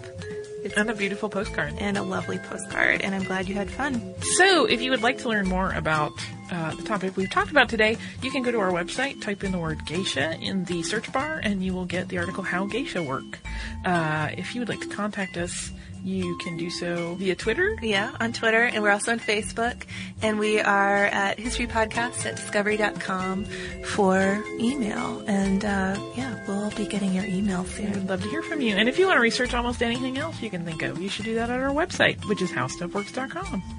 It's 0.61 0.75
And 0.75 0.89
a 0.89 0.93
beautiful 0.93 1.29
postcard. 1.29 1.73
and 1.79 1.97
a 1.97 2.03
lovely 2.03 2.37
postcard, 2.37 2.99
and 3.01 3.15
I'm 3.15 3.23
glad 3.23 3.47
you 3.47 3.55
had 3.55 3.71
fun. 3.71 4.13
So, 4.37 4.65
if 4.65 4.81
you 4.81 4.91
would 4.91 5.01
like 5.01 5.19
to 5.19 5.29
learn 5.29 5.47
more 5.47 5.71
about 5.71 6.11
uh, 6.51 6.75
the 6.75 6.83
topic 6.83 7.15
we've 7.15 7.29
talked 7.29 7.51
about 7.51 7.69
today, 7.69 7.97
you 8.21 8.31
can 8.31 8.41
go 8.41 8.51
to 8.51 8.59
our 8.59 8.71
website, 8.71 9.21
type 9.21 9.43
in 9.43 9.51
the 9.51 9.59
word 9.59 9.85
geisha 9.85 10.37
in 10.39 10.65
the 10.65 10.83
search 10.83 11.11
bar, 11.11 11.39
and 11.43 11.63
you 11.63 11.73
will 11.73 11.85
get 11.85 12.09
the 12.09 12.17
article 12.17 12.43
How 12.43 12.65
Geisha 12.65 13.03
Work. 13.03 13.39
Uh, 13.85 14.29
if 14.37 14.53
you 14.53 14.61
would 14.61 14.69
like 14.69 14.81
to 14.81 14.87
contact 14.87 15.37
us, 15.37 15.71
you 16.03 16.37
can 16.37 16.57
do 16.57 16.69
so 16.69 17.15
via 17.15 17.35
Twitter. 17.35 17.77
Yeah, 17.81 18.15
on 18.19 18.33
Twitter, 18.33 18.63
and 18.63 18.81
we're 18.81 18.91
also 18.91 19.11
on 19.11 19.19
Facebook, 19.19 19.83
and 20.21 20.39
we 20.39 20.59
are 20.59 21.05
at 21.05 21.37
historypodcast 21.37 22.25
at 22.25 22.35
discovery.com 22.35 23.45
for 23.83 24.43
email. 24.59 25.23
And 25.27 25.65
uh, 25.65 25.99
yeah, 26.15 26.43
we'll 26.47 26.71
be 26.71 26.85
getting 26.85 27.13
your 27.13 27.25
email 27.25 27.65
soon. 27.65 27.91
We'd 27.91 28.09
love 28.09 28.23
to 28.23 28.29
hear 28.29 28.41
from 28.41 28.61
you. 28.61 28.75
And 28.75 28.87
if 28.87 28.97
you 28.97 29.07
want 29.07 29.17
to 29.17 29.21
research 29.21 29.53
almost 29.53 29.81
anything 29.81 30.17
else 30.17 30.41
you 30.41 30.49
can 30.49 30.65
think 30.65 30.83
of, 30.83 31.01
you 31.01 31.09
should 31.09 31.25
do 31.25 31.35
that 31.35 31.49
at 31.49 31.59
our 31.59 31.73
website, 31.73 32.23
which 32.29 32.41
is 32.41 32.51
howstuffworks.com. 32.51 33.78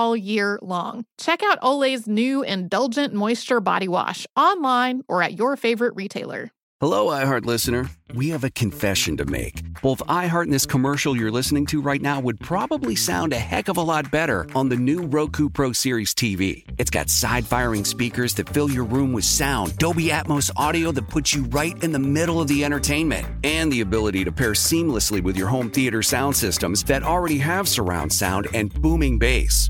all 0.01 0.17
year 0.17 0.57
long. 0.63 1.05
Check 1.19 1.43
out 1.43 1.59
Olay's 1.61 2.07
new 2.07 2.41
Indulgent 2.41 3.13
Moisture 3.13 3.59
Body 3.59 3.87
Wash 3.87 4.25
online 4.35 5.03
or 5.07 5.21
at 5.21 5.37
your 5.37 5.55
favorite 5.55 5.93
retailer. 5.95 6.49
Hello, 6.79 7.13
iHeart 7.15 7.45
listener. 7.45 7.91
We 8.15 8.29
have 8.29 8.43
a 8.43 8.49
confession 8.49 9.15
to 9.17 9.25
make. 9.25 9.61
Both 9.83 9.99
iHeart 10.07 10.45
and 10.45 10.53
this 10.53 10.65
commercial 10.65 11.15
you're 11.15 11.29
listening 11.29 11.67
to 11.67 11.79
right 11.79 12.01
now 12.01 12.19
would 12.19 12.39
probably 12.39 12.95
sound 12.95 13.33
a 13.33 13.37
heck 13.37 13.67
of 13.67 13.77
a 13.77 13.83
lot 13.83 14.09
better 14.09 14.47
on 14.55 14.69
the 14.69 14.75
new 14.75 15.03
Roku 15.03 15.47
Pro 15.47 15.73
Series 15.73 16.15
TV. 16.15 16.63
It's 16.79 16.89
got 16.89 17.11
side 17.11 17.45
firing 17.45 17.85
speakers 17.85 18.33
that 18.33 18.49
fill 18.49 18.71
your 18.71 18.85
room 18.85 19.13
with 19.13 19.25
sound, 19.25 19.77
Dolby 19.77 20.07
Atmos 20.07 20.49
audio 20.57 20.91
that 20.93 21.07
puts 21.07 21.35
you 21.35 21.43
right 21.51 21.75
in 21.83 21.91
the 21.91 21.99
middle 21.99 22.41
of 22.41 22.47
the 22.47 22.65
entertainment, 22.65 23.27
and 23.43 23.71
the 23.71 23.81
ability 23.81 24.25
to 24.25 24.31
pair 24.31 24.53
seamlessly 24.53 25.21
with 25.21 25.37
your 25.37 25.49
home 25.49 25.69
theater 25.69 26.01
sound 26.01 26.35
systems 26.35 26.83
that 26.85 27.03
already 27.03 27.37
have 27.37 27.67
surround 27.67 28.11
sound 28.11 28.47
and 28.55 28.73
booming 28.81 29.19
bass. 29.19 29.69